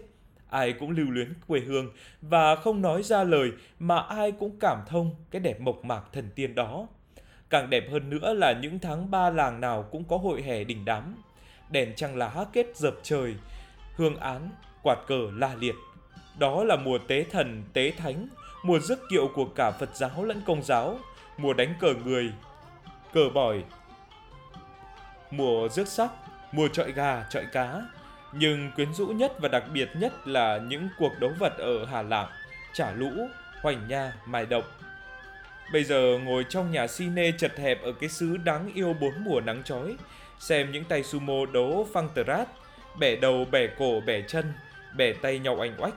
Ai 0.49 0.73
cũng 0.73 0.91
lưu 0.91 1.05
luyến 1.09 1.33
quê 1.47 1.59
hương 1.59 1.91
và 2.21 2.55
không 2.55 2.81
nói 2.81 3.03
ra 3.03 3.23
lời 3.23 3.51
mà 3.79 3.99
ai 3.99 4.31
cũng 4.31 4.59
cảm 4.59 4.77
thông 4.87 5.15
cái 5.31 5.39
đẹp 5.39 5.59
mộc 5.59 5.85
mạc 5.85 6.03
thần 6.13 6.29
tiên 6.35 6.55
đó. 6.55 6.87
Càng 7.49 7.69
đẹp 7.69 7.83
hơn 7.91 8.09
nữa 8.09 8.33
là 8.33 8.53
những 8.61 8.79
tháng 8.79 9.11
ba 9.11 9.29
làng 9.29 9.61
nào 9.61 9.83
cũng 9.91 10.03
có 10.03 10.17
hội 10.17 10.41
hè 10.41 10.63
đình 10.63 10.85
đám. 10.85 11.15
Đèn 11.69 11.95
trăng 11.95 12.15
lá 12.15 12.45
kết 12.53 12.77
dập 12.77 12.93
trời, 13.03 13.35
hương 13.95 14.17
án, 14.17 14.49
quạt 14.83 14.97
cờ 15.07 15.19
la 15.33 15.55
liệt. 15.55 15.75
Đó 16.39 16.63
là 16.63 16.75
mùa 16.75 16.97
tế 17.07 17.25
thần, 17.31 17.63
tế 17.73 17.91
thánh, 17.91 18.27
mùa 18.63 18.79
rước 18.79 18.99
kiệu 19.09 19.29
của 19.35 19.45
cả 19.45 19.71
Phật 19.71 19.95
giáo 19.95 20.23
lẫn 20.23 20.41
Công 20.45 20.63
giáo, 20.63 20.99
mùa 21.41 21.53
đánh 21.53 21.73
cờ 21.79 21.93
người, 22.05 22.33
cờ 23.13 23.29
bỏi, 23.33 23.63
mùa 25.31 25.69
rước 25.69 25.87
sắc, 25.87 26.09
mùa 26.51 26.67
trọi 26.67 26.91
gà, 26.91 27.25
trọi 27.29 27.45
cá. 27.45 27.81
Nhưng 28.31 28.71
quyến 28.75 28.93
rũ 28.93 29.07
nhất 29.07 29.33
và 29.41 29.47
đặc 29.47 29.63
biệt 29.73 29.89
nhất 29.95 30.27
là 30.27 30.57
những 30.57 30.89
cuộc 30.97 31.11
đấu 31.19 31.31
vật 31.39 31.57
ở 31.57 31.85
Hà 31.85 32.01
Lạng, 32.01 32.29
Trả 32.73 32.91
Lũ, 32.91 33.11
Hoành 33.61 33.87
Nha, 33.87 34.13
mài 34.25 34.45
Động. 34.45 34.63
Bây 35.73 35.83
giờ 35.83 36.19
ngồi 36.23 36.45
trong 36.49 36.71
nhà 36.71 36.87
cine 36.87 37.31
chật 37.31 37.57
hẹp 37.57 37.83
ở 37.83 37.91
cái 37.91 38.09
xứ 38.09 38.37
đáng 38.37 38.71
yêu 38.73 38.93
bốn 38.93 39.13
mùa 39.23 39.41
nắng 39.41 39.63
chói, 39.63 39.95
xem 40.39 40.71
những 40.71 40.83
tay 40.83 41.03
sumo 41.03 41.45
đấu 41.53 41.87
phăng 41.93 42.09
tờ 42.09 42.23
rát, 42.23 42.47
bẻ 42.99 43.15
đầu, 43.15 43.45
bẻ 43.51 43.67
cổ, 43.67 44.01
bẻ 44.05 44.21
chân, 44.21 44.53
bẻ 44.97 45.13
tay 45.13 45.39
nhau 45.39 45.59
anh 45.63 45.75
oách. 45.77 45.95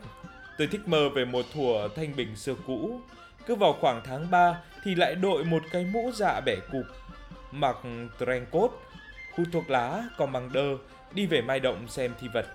Tôi 0.59 0.67
thích 0.67 0.89
mơ 0.89 1.09
về 1.09 1.25
một 1.25 1.45
thủa 1.55 1.89
thanh 1.89 2.17
bình 2.17 2.37
xưa 2.37 2.55
cũ. 2.67 3.01
Cứ 3.47 3.55
vào 3.55 3.73
khoảng 3.81 4.01
tháng 4.05 4.31
3 4.31 4.61
thì 4.85 4.95
lại 4.95 5.15
đội 5.15 5.45
một 5.45 5.63
cái 5.73 5.85
mũ 5.85 6.11
dạ 6.15 6.41
bẻ 6.47 6.57
cụp, 6.73 6.85
mặc 7.51 7.77
trench 8.19 8.51
coat, 8.51 8.71
hút 9.37 9.47
thuốc 9.53 9.71
lá, 9.71 10.05
còn 10.17 10.33
bằng 10.33 10.53
đơ, 10.53 10.77
đi 11.13 11.27
về 11.27 11.43
mai 11.43 11.61
động 11.61 11.89
xem 11.89 12.15
thi 12.21 12.29
vật. 12.35 12.47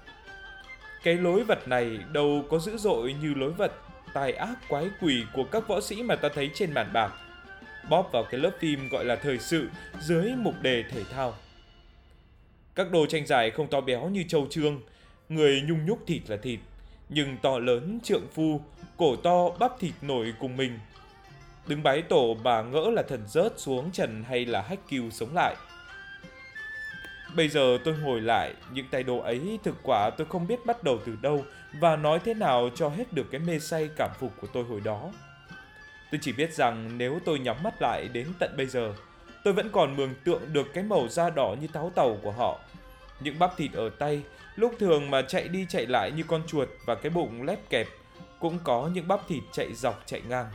Cái 1.04 1.14
lối 1.14 1.44
vật 1.44 1.68
này 1.68 2.00
đâu 2.12 2.44
có 2.50 2.60
dữ 2.60 2.78
dội 2.78 3.16
như 3.22 3.34
lối 3.34 3.52
vật 3.52 3.72
tài 4.14 4.34
ác 4.34 4.56
quái 4.70 4.90
quỷ 5.02 5.24
của 5.34 5.44
các 5.44 5.68
võ 5.68 5.82
sĩ 5.82 6.04
mà 6.04 6.16
ta 6.16 6.30
thấy 6.36 6.52
trên 6.54 6.74
màn 6.74 6.94
bạc. 6.94 7.12
Bóp 7.90 8.10
vào 8.12 8.24
cái 8.24 8.40
lớp 8.40 8.52
phim 8.60 8.90
gọi 8.90 9.06
là 9.06 9.16
thời 9.16 9.40
sự 9.40 9.70
dưới 10.00 10.32
mục 10.38 10.54
đề 10.62 10.84
thể 10.92 11.04
thao. 11.12 11.36
Các 12.76 12.92
đồ 12.92 13.06
tranh 13.06 13.26
giải 13.26 13.52
không 13.52 13.68
to 13.68 13.82
béo 13.82 14.10
như 14.10 14.24
châu 14.28 14.48
trương, 14.50 14.82
người 15.30 15.62
nhung 15.62 15.86
nhúc 15.86 16.00
thịt 16.08 16.22
là 16.30 16.38
thịt, 16.38 16.60
nhưng 17.10 17.38
to 17.38 17.60
lớn 17.60 18.00
trượng 18.04 18.28
phu, 18.34 18.62
cổ 18.98 19.16
to 19.16 19.50
bắp 19.60 19.80
thịt 19.80 19.94
nổi 20.02 20.34
cùng 20.40 20.58
mình. 20.58 20.80
Đứng 21.68 21.84
bái 21.84 22.02
tổ 22.02 22.38
bà 22.44 22.62
ngỡ 22.62 22.92
là 22.94 23.04
thần 23.04 23.28
rớt 23.28 23.54
xuống 23.58 23.92
trần 23.92 24.24
hay 24.24 24.46
là 24.46 24.62
hách 24.62 24.88
kiêu 24.90 25.10
sống 25.12 25.36
lại. 25.36 25.56
Bây 27.36 27.50
giờ 27.50 27.78
tôi 27.86 27.96
ngồi 27.98 28.22
lại, 28.22 28.54
những 28.74 28.86
tay 28.92 29.04
đồ 29.04 29.18
ấy 29.18 29.60
thực 29.64 29.76
quả 29.84 30.10
tôi 30.18 30.28
không 30.28 30.48
biết 30.48 30.66
bắt 30.66 30.84
đầu 30.84 31.00
từ 31.06 31.16
đâu 31.22 31.46
và 31.80 31.96
nói 31.96 32.20
thế 32.26 32.34
nào 32.34 32.70
cho 32.76 32.90
hết 32.90 33.14
được 33.14 33.26
cái 33.32 33.42
mê 33.42 33.60
say 33.60 33.90
cảm 33.96 34.10
phục 34.20 34.32
của 34.42 34.48
tôi 34.54 34.64
hồi 34.64 34.82
đó. 34.84 35.12
Tôi 36.12 36.20
chỉ 36.22 36.34
biết 36.34 36.54
rằng 36.54 36.98
nếu 36.98 37.20
tôi 37.26 37.40
nhắm 37.40 37.64
mắt 37.64 37.82
lại 37.82 38.08
đến 38.14 38.28
tận 38.40 38.54
bây 38.58 38.66
giờ, 38.66 38.94
tôi 39.44 39.54
vẫn 39.54 39.70
còn 39.72 39.96
mường 39.96 40.14
tượng 40.24 40.42
được 40.54 40.74
cái 40.74 40.84
màu 40.84 41.08
da 41.08 41.30
đỏ 41.30 41.56
như 41.62 41.68
táo 41.68 41.92
tàu 41.96 42.18
của 42.24 42.32
họ. 42.32 42.60
Những 43.20 43.40
bắp 43.40 43.58
thịt 43.58 43.74
ở 43.74 43.90
tay, 43.90 44.22
lúc 44.60 44.74
thường 44.80 45.12
mà 45.12 45.22
chạy 45.22 45.48
đi 45.48 45.66
chạy 45.70 45.86
lại 45.86 46.12
như 46.12 46.24
con 46.28 46.42
chuột 46.48 46.70
và 46.86 46.96
cái 46.96 47.10
bụng 47.10 47.44
lép 47.44 47.70
kẹp, 47.70 47.88
cũng 48.40 48.60
có 48.64 48.90
những 48.94 49.08
bắp 49.08 49.28
thịt 49.28 49.44
chạy 49.52 49.74
dọc 49.74 50.04
chạy 50.06 50.22
ngang. 50.30 50.46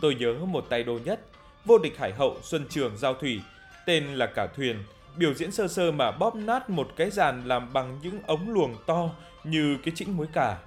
Tôi 0.00 0.14
nhớ 0.14 0.34
một 0.34 0.66
tay 0.68 0.82
đồ 0.82 0.98
nhất, 1.04 1.20
vô 1.64 1.78
địch 1.78 1.98
hải 1.98 2.12
hậu 2.12 2.36
Xuân 2.42 2.66
Trường 2.68 2.96
Giao 2.96 3.14
Thủy, 3.14 3.40
tên 3.86 4.06
là 4.06 4.26
Cả 4.26 4.46
Thuyền, 4.46 4.82
biểu 5.16 5.34
diễn 5.34 5.52
sơ 5.52 5.68
sơ 5.68 5.92
mà 5.92 6.10
bóp 6.10 6.34
nát 6.34 6.70
một 6.70 6.88
cái 6.96 7.10
dàn 7.10 7.48
làm 7.48 7.72
bằng 7.72 7.98
những 8.02 8.20
ống 8.26 8.50
luồng 8.50 8.74
to 8.86 9.10
như 9.44 9.78
cái 9.84 9.94
chĩnh 9.96 10.16
muối 10.16 10.26
cả. 10.32 10.58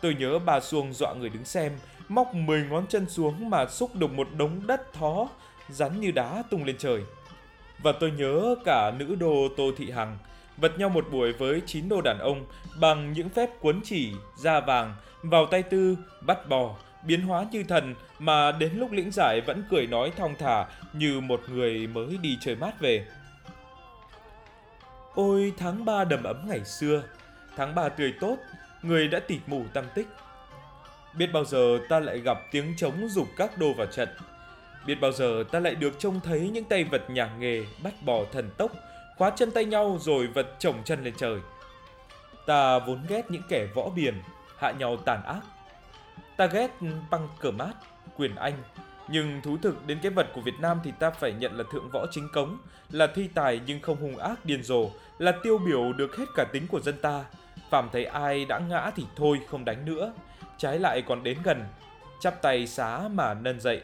Tôi 0.00 0.14
nhớ 0.14 0.38
bà 0.38 0.60
xuông 0.60 0.92
dọa 0.92 1.14
người 1.14 1.28
đứng 1.28 1.44
xem, 1.44 1.72
móc 2.08 2.34
10 2.34 2.64
ngón 2.70 2.86
chân 2.86 3.08
xuống 3.08 3.50
mà 3.50 3.66
xúc 3.66 3.94
được 3.94 4.12
một 4.12 4.28
đống 4.36 4.66
đất 4.66 4.92
thó, 4.92 5.28
rắn 5.68 6.00
như 6.00 6.10
đá 6.10 6.42
tung 6.50 6.64
lên 6.64 6.76
trời. 6.78 7.02
Và 7.82 7.92
tôi 8.00 8.10
nhớ 8.10 8.54
cả 8.64 8.92
nữ 8.98 9.14
đô 9.14 9.48
Tô 9.56 9.70
Thị 9.76 9.90
Hằng, 9.90 10.18
vật 10.56 10.78
nhau 10.78 10.88
một 10.88 11.06
buổi 11.12 11.32
với 11.32 11.62
9 11.66 11.88
đô 11.88 12.00
đàn 12.00 12.18
ông 12.18 12.46
bằng 12.80 13.12
những 13.12 13.28
phép 13.28 13.50
cuốn 13.60 13.80
chỉ, 13.84 14.12
da 14.36 14.60
vàng, 14.60 14.94
vào 15.22 15.46
tay 15.46 15.62
tư, 15.62 15.96
bắt 16.20 16.48
bò, 16.48 16.76
biến 17.06 17.22
hóa 17.22 17.46
như 17.50 17.64
thần 17.68 17.94
mà 18.18 18.52
đến 18.52 18.72
lúc 18.74 18.92
lĩnh 18.92 19.10
giải 19.12 19.40
vẫn 19.46 19.64
cười 19.70 19.86
nói 19.86 20.12
thong 20.16 20.34
thả 20.38 20.66
như 20.92 21.20
một 21.20 21.40
người 21.48 21.86
mới 21.86 22.18
đi 22.22 22.38
chơi 22.40 22.56
mát 22.56 22.80
về. 22.80 23.06
Ôi 25.14 25.52
tháng 25.58 25.84
3 25.84 26.04
đầm 26.04 26.22
ấm 26.22 26.36
ngày 26.48 26.64
xưa, 26.64 27.02
tháng 27.56 27.74
3 27.74 27.88
tươi 27.88 28.14
tốt, 28.20 28.36
người 28.82 29.08
đã 29.08 29.20
tịt 29.20 29.40
mù 29.46 29.64
tăng 29.72 29.86
tích. 29.94 30.06
Biết 31.14 31.26
bao 31.32 31.44
giờ 31.44 31.78
ta 31.88 32.00
lại 32.00 32.18
gặp 32.18 32.38
tiếng 32.50 32.74
trống 32.76 33.08
dục 33.08 33.28
các 33.36 33.58
đô 33.58 33.72
vào 33.72 33.86
trận. 33.86 34.08
Biết 34.86 34.94
bao 35.00 35.12
giờ 35.12 35.44
ta 35.52 35.60
lại 35.60 35.74
được 35.74 35.98
trông 35.98 36.20
thấy 36.20 36.50
những 36.52 36.64
tay 36.64 36.84
vật 36.84 37.10
nhà 37.10 37.30
nghề 37.38 37.64
bắt 37.82 37.94
bò 38.02 38.24
thần 38.32 38.50
tốc, 38.56 38.72
khóa 39.18 39.30
chân 39.30 39.50
tay 39.50 39.64
nhau 39.64 39.98
rồi 40.00 40.26
vật 40.26 40.46
chồng 40.58 40.82
chân 40.84 41.04
lên 41.04 41.14
trời. 41.16 41.40
Ta 42.46 42.78
vốn 42.78 43.00
ghét 43.08 43.30
những 43.30 43.42
kẻ 43.48 43.66
võ 43.74 43.88
biển, 43.88 44.22
hạ 44.58 44.70
nhau 44.70 44.96
tàn 44.96 45.22
ác. 45.24 45.40
Ta 46.36 46.46
ghét 46.46 46.70
băng 47.10 47.28
cờ 47.40 47.50
mát, 47.50 47.72
quyền 48.16 48.34
anh, 48.34 48.62
nhưng 49.08 49.40
thú 49.42 49.56
thực 49.62 49.86
đến 49.86 49.98
cái 50.02 50.12
vật 50.12 50.26
của 50.34 50.40
Việt 50.40 50.60
Nam 50.60 50.80
thì 50.84 50.92
ta 50.98 51.10
phải 51.10 51.32
nhận 51.32 51.58
là 51.58 51.64
thượng 51.72 51.90
võ 51.92 52.06
chính 52.10 52.28
cống, 52.32 52.58
là 52.90 53.06
thi 53.14 53.28
tài 53.34 53.60
nhưng 53.66 53.80
không 53.80 53.96
hung 53.96 54.18
ác 54.18 54.44
điên 54.44 54.62
rồ, 54.62 54.90
là 55.18 55.32
tiêu 55.42 55.58
biểu 55.58 55.92
được 55.92 56.16
hết 56.16 56.24
cả 56.34 56.44
tính 56.52 56.66
của 56.66 56.80
dân 56.80 56.98
ta. 57.02 57.24
Phạm 57.70 57.88
thấy 57.92 58.04
ai 58.04 58.44
đã 58.44 58.58
ngã 58.58 58.90
thì 58.96 59.06
thôi 59.16 59.40
không 59.48 59.64
đánh 59.64 59.84
nữa, 59.84 60.12
trái 60.58 60.78
lại 60.78 61.02
còn 61.08 61.22
đến 61.22 61.38
gần, 61.44 61.64
chắp 62.20 62.42
tay 62.42 62.66
xá 62.66 63.08
mà 63.08 63.34
nâng 63.34 63.60
dậy. 63.60 63.82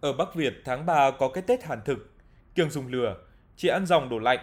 Ở 0.00 0.12
Bắc 0.12 0.34
Việt 0.34 0.62
tháng 0.64 0.86
3 0.86 1.10
có 1.10 1.28
cái 1.28 1.42
Tết 1.42 1.64
Hàn 1.64 1.80
thực, 1.84 2.10
kiêng 2.58 2.70
dùng 2.70 2.86
lửa, 2.86 3.16
chỉ 3.56 3.68
ăn 3.68 3.86
dòng 3.86 4.08
đổ 4.08 4.18
lạnh. 4.18 4.38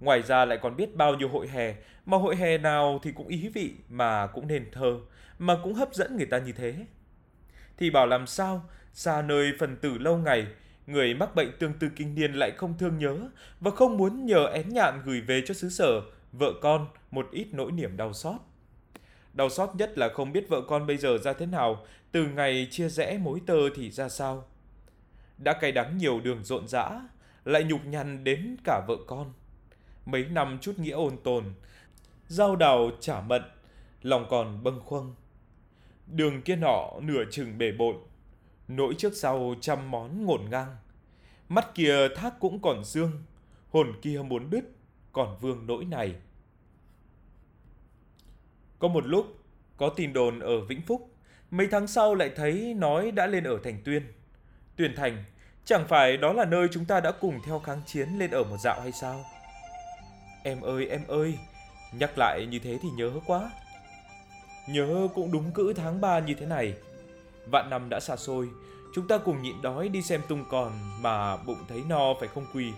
Ngoài 0.00 0.22
ra 0.22 0.44
lại 0.44 0.58
còn 0.62 0.76
biết 0.76 0.96
bao 0.96 1.14
nhiêu 1.14 1.28
hội 1.28 1.48
hè, 1.48 1.74
mà 2.06 2.16
hội 2.16 2.36
hè 2.36 2.58
nào 2.58 3.00
thì 3.02 3.12
cũng 3.12 3.28
ý 3.28 3.48
vị 3.48 3.72
mà 3.88 4.26
cũng 4.26 4.48
nên 4.48 4.70
thơ, 4.72 4.98
mà 5.38 5.56
cũng 5.62 5.74
hấp 5.74 5.94
dẫn 5.94 6.16
người 6.16 6.26
ta 6.26 6.38
như 6.38 6.52
thế. 6.52 6.74
thì 7.76 7.90
bảo 7.90 8.06
làm 8.06 8.26
sao, 8.26 8.64
xa 8.92 9.22
nơi 9.22 9.52
phần 9.58 9.76
tử 9.76 9.98
lâu 9.98 10.16
ngày, 10.16 10.46
người 10.86 11.14
mắc 11.14 11.34
bệnh 11.34 11.52
tương 11.58 11.72
tư 11.72 11.88
kinh 11.96 12.14
niên 12.14 12.32
lại 12.32 12.50
không 12.50 12.78
thương 12.78 12.98
nhớ 12.98 13.18
và 13.60 13.70
không 13.70 13.96
muốn 13.96 14.26
nhờ 14.26 14.46
én 14.46 14.68
nhạn 14.68 15.02
gửi 15.04 15.20
về 15.20 15.42
cho 15.46 15.54
xứ 15.54 15.68
sở, 15.68 16.00
vợ 16.32 16.52
con 16.62 16.86
một 17.10 17.28
ít 17.30 17.46
nỗi 17.52 17.72
niềm 17.72 17.96
đau 17.96 18.12
xót. 18.12 18.36
Đau 19.32 19.48
xót 19.50 19.70
nhất 19.74 19.98
là 19.98 20.08
không 20.08 20.32
biết 20.32 20.48
vợ 20.48 20.60
con 20.68 20.86
bây 20.86 20.96
giờ 20.96 21.18
ra 21.18 21.32
thế 21.32 21.46
nào, 21.46 21.86
từ 22.12 22.26
ngày 22.26 22.68
chia 22.70 22.88
rẽ 22.88 23.18
mối 23.18 23.40
tơ 23.46 23.70
thì 23.74 23.90
ra 23.90 24.08
sao. 24.08 24.44
Đã 25.38 25.52
cay 25.52 25.72
đắng 25.72 25.98
nhiều 25.98 26.20
đường 26.20 26.44
rộn 26.44 26.68
rã, 26.68 27.00
lại 27.44 27.64
nhục 27.64 27.86
nhằn 27.86 28.24
đến 28.24 28.56
cả 28.64 28.84
vợ 28.88 28.96
con. 29.06 29.32
Mấy 30.06 30.24
năm 30.24 30.58
chút 30.60 30.78
nghĩa 30.78 30.92
ôn 30.92 31.16
tồn, 31.24 31.44
rau 32.28 32.56
đào 32.56 32.90
trả 33.00 33.20
mận, 33.20 33.42
lòng 34.02 34.26
còn 34.30 34.62
bâng 34.62 34.80
khuâng. 34.84 35.14
Đường 36.06 36.42
kia 36.42 36.56
nọ 36.56 36.90
nửa 37.02 37.24
chừng 37.30 37.58
bể 37.58 37.72
bộn, 37.72 37.96
nỗi 38.68 38.94
trước 38.98 39.12
sau 39.16 39.54
trăm 39.60 39.90
món 39.90 40.24
ngổn 40.24 40.50
ngang. 40.50 40.76
Mắt 41.48 41.74
kia 41.74 42.08
thác 42.16 42.40
cũng 42.40 42.62
còn 42.62 42.84
dương, 42.84 43.22
hồn 43.70 43.92
kia 44.02 44.22
muốn 44.22 44.50
đứt, 44.50 44.64
còn 45.12 45.36
vương 45.40 45.66
nỗi 45.66 45.84
này. 45.84 46.14
Có 48.78 48.88
một 48.88 49.06
lúc, 49.06 49.26
có 49.76 49.88
tin 49.88 50.12
đồn 50.12 50.40
ở 50.40 50.60
Vĩnh 50.60 50.82
Phúc, 50.82 51.14
mấy 51.50 51.68
tháng 51.70 51.86
sau 51.86 52.14
lại 52.14 52.30
thấy 52.36 52.74
nói 52.74 53.10
đã 53.10 53.26
lên 53.26 53.44
ở 53.44 53.58
Thành 53.64 53.82
Tuyên. 53.84 54.02
Tuyên 54.76 54.94
Thành, 54.96 55.24
chẳng 55.64 55.88
phải 55.88 56.16
đó 56.16 56.32
là 56.32 56.44
nơi 56.44 56.68
chúng 56.72 56.84
ta 56.84 57.00
đã 57.00 57.12
cùng 57.20 57.40
theo 57.46 57.58
kháng 57.58 57.82
chiến 57.86 58.08
lên 58.18 58.30
ở 58.30 58.44
một 58.44 58.56
dạo 58.60 58.80
hay 58.80 58.92
sao? 58.92 59.24
Em 60.42 60.60
ơi, 60.60 60.86
em 60.88 61.06
ơi, 61.08 61.38
nhắc 61.92 62.18
lại 62.18 62.46
như 62.46 62.58
thế 62.58 62.78
thì 62.82 62.88
nhớ 62.90 63.10
quá. 63.26 63.50
Nhớ 64.68 65.08
cũng 65.14 65.32
đúng 65.32 65.52
cữ 65.52 65.72
tháng 65.76 66.00
3 66.00 66.18
như 66.18 66.34
thế 66.34 66.46
này. 66.46 66.74
Vạn 67.52 67.70
năm 67.70 67.88
đã 67.88 68.00
xa 68.00 68.16
xôi, 68.16 68.48
chúng 68.94 69.08
ta 69.08 69.18
cùng 69.18 69.42
nhịn 69.42 69.62
đói 69.62 69.88
đi 69.88 70.02
xem 70.02 70.20
tung 70.28 70.44
còn 70.50 70.72
mà 71.00 71.36
bụng 71.36 71.64
thấy 71.68 71.82
no 71.88 72.14
phải 72.20 72.28
không 72.28 72.46
quỳ. 72.54 72.72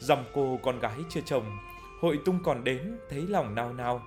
Dòng 0.00 0.24
cô 0.34 0.58
con 0.62 0.80
gái 0.80 0.96
chưa 1.10 1.20
chồng, 1.26 1.58
hội 2.00 2.18
tung 2.24 2.38
còn 2.44 2.64
đến 2.64 2.98
thấy 3.10 3.22
lòng 3.28 3.54
nao 3.54 3.72
nao. 3.72 4.02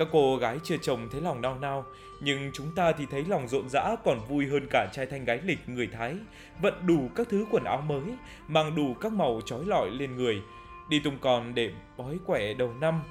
Các 0.00 0.08
cô 0.12 0.36
gái 0.36 0.58
chưa 0.64 0.76
chồng 0.82 1.08
thấy 1.12 1.20
lòng 1.20 1.40
nao 1.40 1.58
nao, 1.58 1.84
nhưng 2.20 2.50
chúng 2.52 2.74
ta 2.74 2.92
thì 2.92 3.06
thấy 3.10 3.24
lòng 3.24 3.48
rộn 3.48 3.68
rã 3.68 3.96
còn 4.04 4.20
vui 4.28 4.46
hơn 4.46 4.66
cả 4.70 4.88
trai 4.92 5.06
thanh 5.06 5.24
gái 5.24 5.40
lịch 5.44 5.68
người 5.68 5.86
Thái, 5.86 6.14
vận 6.62 6.86
đủ 6.86 7.08
các 7.16 7.28
thứ 7.30 7.46
quần 7.50 7.64
áo 7.64 7.80
mới, 7.80 8.02
mang 8.48 8.74
đủ 8.74 8.94
các 8.94 9.12
màu 9.12 9.40
trói 9.46 9.64
lọi 9.64 9.90
lên 9.90 10.16
người, 10.16 10.42
đi 10.90 11.00
tung 11.04 11.18
còn 11.20 11.54
để 11.54 11.70
bói 11.96 12.18
quẻ 12.26 12.54
đầu 12.54 12.72
năm. 12.80 13.02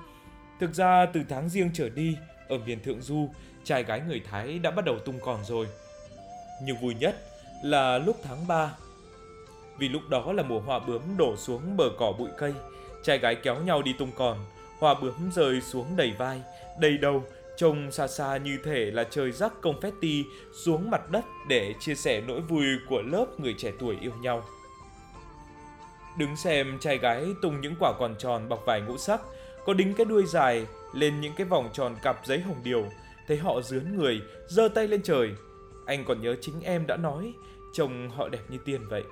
Thực 0.59 0.73
ra 0.73 1.05
từ 1.05 1.21
tháng 1.29 1.49
riêng 1.49 1.69
trở 1.73 1.89
đi, 1.89 2.17
ở 2.47 2.57
miền 2.57 2.79
Thượng 2.79 3.01
Du, 3.01 3.29
trai 3.63 3.83
gái 3.83 4.01
người 4.07 4.21
Thái 4.29 4.59
đã 4.59 4.71
bắt 4.71 4.85
đầu 4.85 4.99
tung 4.99 5.19
còn 5.25 5.43
rồi. 5.43 5.67
Nhưng 6.63 6.77
vui 6.77 6.95
nhất 6.95 7.15
là 7.63 7.97
lúc 7.97 8.17
tháng 8.23 8.47
3. 8.47 8.71
Vì 9.77 9.89
lúc 9.89 10.01
đó 10.09 10.33
là 10.33 10.43
mùa 10.43 10.59
hoa 10.59 10.79
bướm 10.79 11.01
đổ 11.17 11.35
xuống 11.37 11.77
bờ 11.77 11.89
cỏ 11.97 12.13
bụi 12.19 12.29
cây, 12.37 12.53
trai 13.03 13.17
gái 13.17 13.35
kéo 13.35 13.63
nhau 13.63 13.81
đi 13.81 13.93
tung 13.93 14.11
còn, 14.17 14.37
hoa 14.79 14.95
bướm 15.01 15.31
rơi 15.31 15.61
xuống 15.61 15.95
đầy 15.95 16.13
vai, 16.17 16.41
đầy 16.79 16.97
đầu, 16.97 17.23
trông 17.57 17.91
xa 17.91 18.07
xa 18.07 18.37
như 18.37 18.57
thể 18.63 18.91
là 18.91 19.03
trời 19.03 19.31
rắc 19.31 19.53
confetti 19.61 20.23
xuống 20.51 20.89
mặt 20.89 21.09
đất 21.11 21.25
để 21.49 21.73
chia 21.79 21.95
sẻ 21.95 22.21
nỗi 22.27 22.41
vui 22.41 22.65
của 22.89 23.01
lớp 23.01 23.25
người 23.37 23.55
trẻ 23.57 23.71
tuổi 23.79 23.97
yêu 24.01 24.13
nhau. 24.21 24.43
Đứng 26.17 26.35
xem 26.35 26.77
trai 26.79 26.97
gái 26.97 27.25
tung 27.41 27.61
những 27.61 27.75
quả 27.79 27.93
còn 27.99 28.15
tròn 28.19 28.49
bọc 28.49 28.63
vải 28.65 28.81
ngũ 28.81 28.97
sắc, 28.97 29.21
có 29.65 29.73
đính 29.73 29.93
cái 29.93 30.05
đuôi 30.05 30.25
dài 30.25 30.65
lên 30.93 31.21
những 31.21 31.33
cái 31.35 31.47
vòng 31.47 31.69
tròn 31.73 31.95
cặp 32.03 32.25
giấy 32.25 32.39
hồng 32.39 32.61
điều, 32.63 32.85
thấy 33.27 33.37
họ 33.37 33.61
dướn 33.61 33.97
người, 33.97 34.21
giơ 34.47 34.67
tay 34.67 34.87
lên 34.87 35.01
trời. 35.03 35.29
Anh 35.85 36.05
còn 36.05 36.21
nhớ 36.21 36.35
chính 36.41 36.61
em 36.61 36.87
đã 36.87 36.97
nói, 36.97 37.33
trông 37.73 38.09
họ 38.09 38.29
đẹp 38.29 38.41
như 38.49 38.57
tiên 38.65 38.87
vậy. 38.89 39.03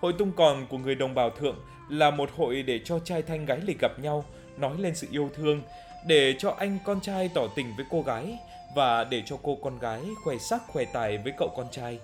Hội 0.00 0.12
tung 0.12 0.32
còn 0.36 0.66
của 0.66 0.78
người 0.78 0.94
đồng 0.94 1.14
bào 1.14 1.30
thượng 1.30 1.56
là 1.88 2.10
một 2.10 2.30
hội 2.36 2.62
để 2.62 2.80
cho 2.84 2.98
trai 2.98 3.22
thanh 3.22 3.46
gái 3.46 3.60
lịch 3.66 3.80
gặp 3.80 3.98
nhau, 3.98 4.24
nói 4.58 4.76
lên 4.78 4.94
sự 4.94 5.06
yêu 5.10 5.30
thương, 5.34 5.62
để 6.06 6.34
cho 6.38 6.54
anh 6.58 6.78
con 6.84 7.00
trai 7.00 7.30
tỏ 7.34 7.42
tình 7.56 7.76
với 7.76 7.86
cô 7.90 8.02
gái 8.02 8.38
và 8.74 9.04
để 9.04 9.22
cho 9.26 9.36
cô 9.42 9.58
con 9.62 9.78
gái 9.78 10.02
khoe 10.24 10.36
sắc 10.38 10.62
khoe 10.66 10.84
tài 10.84 11.18
với 11.18 11.32
cậu 11.38 11.48
con 11.56 11.66
trai. 11.70 11.98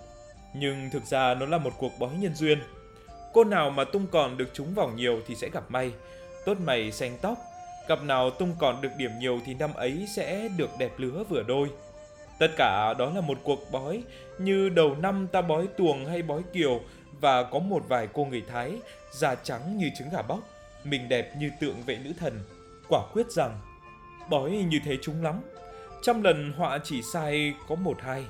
Nhưng 0.55 0.91
thực 0.91 1.05
ra 1.05 1.35
nó 1.35 1.47
là 1.47 1.59
một 1.59 1.73
cuộc 1.79 1.93
bói 1.99 2.11
nhân 2.19 2.35
duyên. 2.35 2.59
Cô 3.33 3.45
nào 3.45 3.71
mà 3.71 3.85
tung 3.85 4.07
còn 4.07 4.37
được 4.37 4.51
trúng 4.55 4.75
vòng 4.75 4.97
nhiều 4.97 5.21
thì 5.27 5.35
sẽ 5.35 5.49
gặp 5.53 5.71
may, 5.71 5.93
tốt 6.45 6.57
mày 6.61 6.93
xanh 6.93 7.19
tóc. 7.23 7.38
Cặp 7.88 8.03
nào 8.03 8.31
tung 8.31 8.55
còn 8.59 8.81
được 8.81 8.91
điểm 8.97 9.11
nhiều 9.19 9.41
thì 9.47 9.55
năm 9.55 9.75
ấy 9.75 10.07
sẽ 10.17 10.49
được 10.57 10.71
đẹp 10.79 10.91
lứa 10.97 11.25
vừa 11.29 11.43
đôi. 11.43 11.71
Tất 12.38 12.49
cả 12.57 12.95
đó 12.95 13.11
là 13.15 13.21
một 13.21 13.38
cuộc 13.43 13.73
bói 13.73 14.03
như 14.38 14.69
đầu 14.69 14.95
năm 14.95 15.27
ta 15.33 15.43
bói 15.43 15.67
tuồng 15.77 16.07
hay 16.07 16.23
bói 16.23 16.43
kiều 16.53 16.81
và 17.21 17.43
có 17.43 17.59
một 17.59 17.83
vài 17.88 18.09
cô 18.12 18.25
người 18.25 18.43
Thái 18.49 18.73
da 19.12 19.35
trắng 19.35 19.79
như 19.79 19.91
trứng 19.99 20.11
gà 20.11 20.23
bóc, 20.23 20.38
mình 20.85 21.09
đẹp 21.09 21.37
như 21.38 21.51
tượng 21.61 21.83
vệ 21.83 21.99
nữ 22.05 22.12
thần. 22.21 22.40
Quả 22.88 23.01
quyết 23.12 23.31
rằng 23.31 23.61
bói 24.31 24.51
như 24.51 24.81
thế 24.85 24.99
chúng 25.03 25.23
lắm. 25.23 25.40
Trăm 26.03 26.23
lần 26.23 26.53
họa 26.53 26.79
chỉ 26.85 27.03
sai 27.03 27.55
có 27.68 27.75
một 27.75 27.97
hai. 28.01 28.25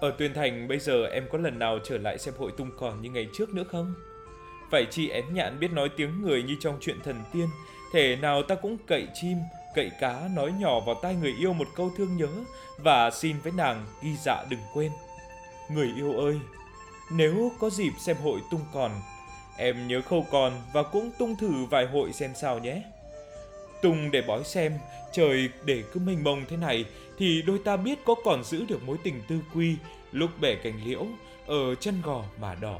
Ở 0.00 0.14
Tuyên 0.18 0.34
Thành 0.34 0.68
bây 0.68 0.78
giờ 0.78 1.06
em 1.06 1.28
có 1.32 1.38
lần 1.38 1.58
nào 1.58 1.78
trở 1.84 1.98
lại 1.98 2.18
xem 2.18 2.34
hội 2.38 2.52
tung 2.56 2.70
còn 2.78 3.02
như 3.02 3.10
ngày 3.10 3.28
trước 3.34 3.54
nữa 3.54 3.64
không? 3.70 3.94
Phải 4.70 4.86
chi 4.90 5.08
én 5.08 5.24
nhạn 5.34 5.60
biết 5.60 5.72
nói 5.72 5.88
tiếng 5.96 6.22
người 6.22 6.42
như 6.42 6.56
trong 6.60 6.78
chuyện 6.80 6.96
thần 7.04 7.16
tiên, 7.32 7.48
thể 7.92 8.16
nào 8.16 8.42
ta 8.42 8.54
cũng 8.54 8.76
cậy 8.86 9.08
chim, 9.14 9.38
cậy 9.74 9.90
cá 10.00 10.28
nói 10.34 10.52
nhỏ 10.52 10.80
vào 10.80 10.94
tai 11.02 11.14
người 11.14 11.34
yêu 11.38 11.52
một 11.52 11.68
câu 11.76 11.90
thương 11.96 12.16
nhớ 12.16 12.28
và 12.78 13.10
xin 13.10 13.36
với 13.40 13.52
nàng 13.52 13.86
ghi 14.02 14.16
dạ 14.24 14.44
đừng 14.50 14.60
quên. 14.74 14.92
Người 15.70 15.88
yêu 15.96 16.12
ơi, 16.12 16.40
nếu 17.12 17.52
có 17.60 17.70
dịp 17.70 17.92
xem 17.98 18.16
hội 18.16 18.40
tung 18.50 18.64
còn, 18.74 18.90
em 19.56 19.88
nhớ 19.88 20.02
khâu 20.02 20.26
còn 20.30 20.52
và 20.72 20.82
cũng 20.82 21.10
tung 21.18 21.36
thử 21.36 21.64
vài 21.70 21.86
hội 21.86 22.12
xem 22.12 22.30
sao 22.34 22.58
nhé. 22.58 22.82
Tung 23.82 24.10
để 24.10 24.22
bói 24.22 24.44
xem, 24.44 24.72
trời 25.12 25.48
để 25.64 25.82
cứ 25.92 26.00
mênh 26.00 26.24
mông 26.24 26.44
thế 26.48 26.56
này 26.56 26.84
thì 27.18 27.42
đôi 27.42 27.58
ta 27.64 27.76
biết 27.76 27.98
có 28.04 28.14
còn 28.24 28.44
giữ 28.44 28.64
được 28.68 28.82
mối 28.82 28.96
tình 29.04 29.22
tư 29.28 29.40
quy 29.54 29.76
lúc 30.12 30.30
bẻ 30.40 30.54
cành 30.54 30.80
liễu 30.84 31.06
ở 31.46 31.74
chân 31.74 32.02
gò 32.04 32.24
mà 32.40 32.54
đỏ. 32.54 32.78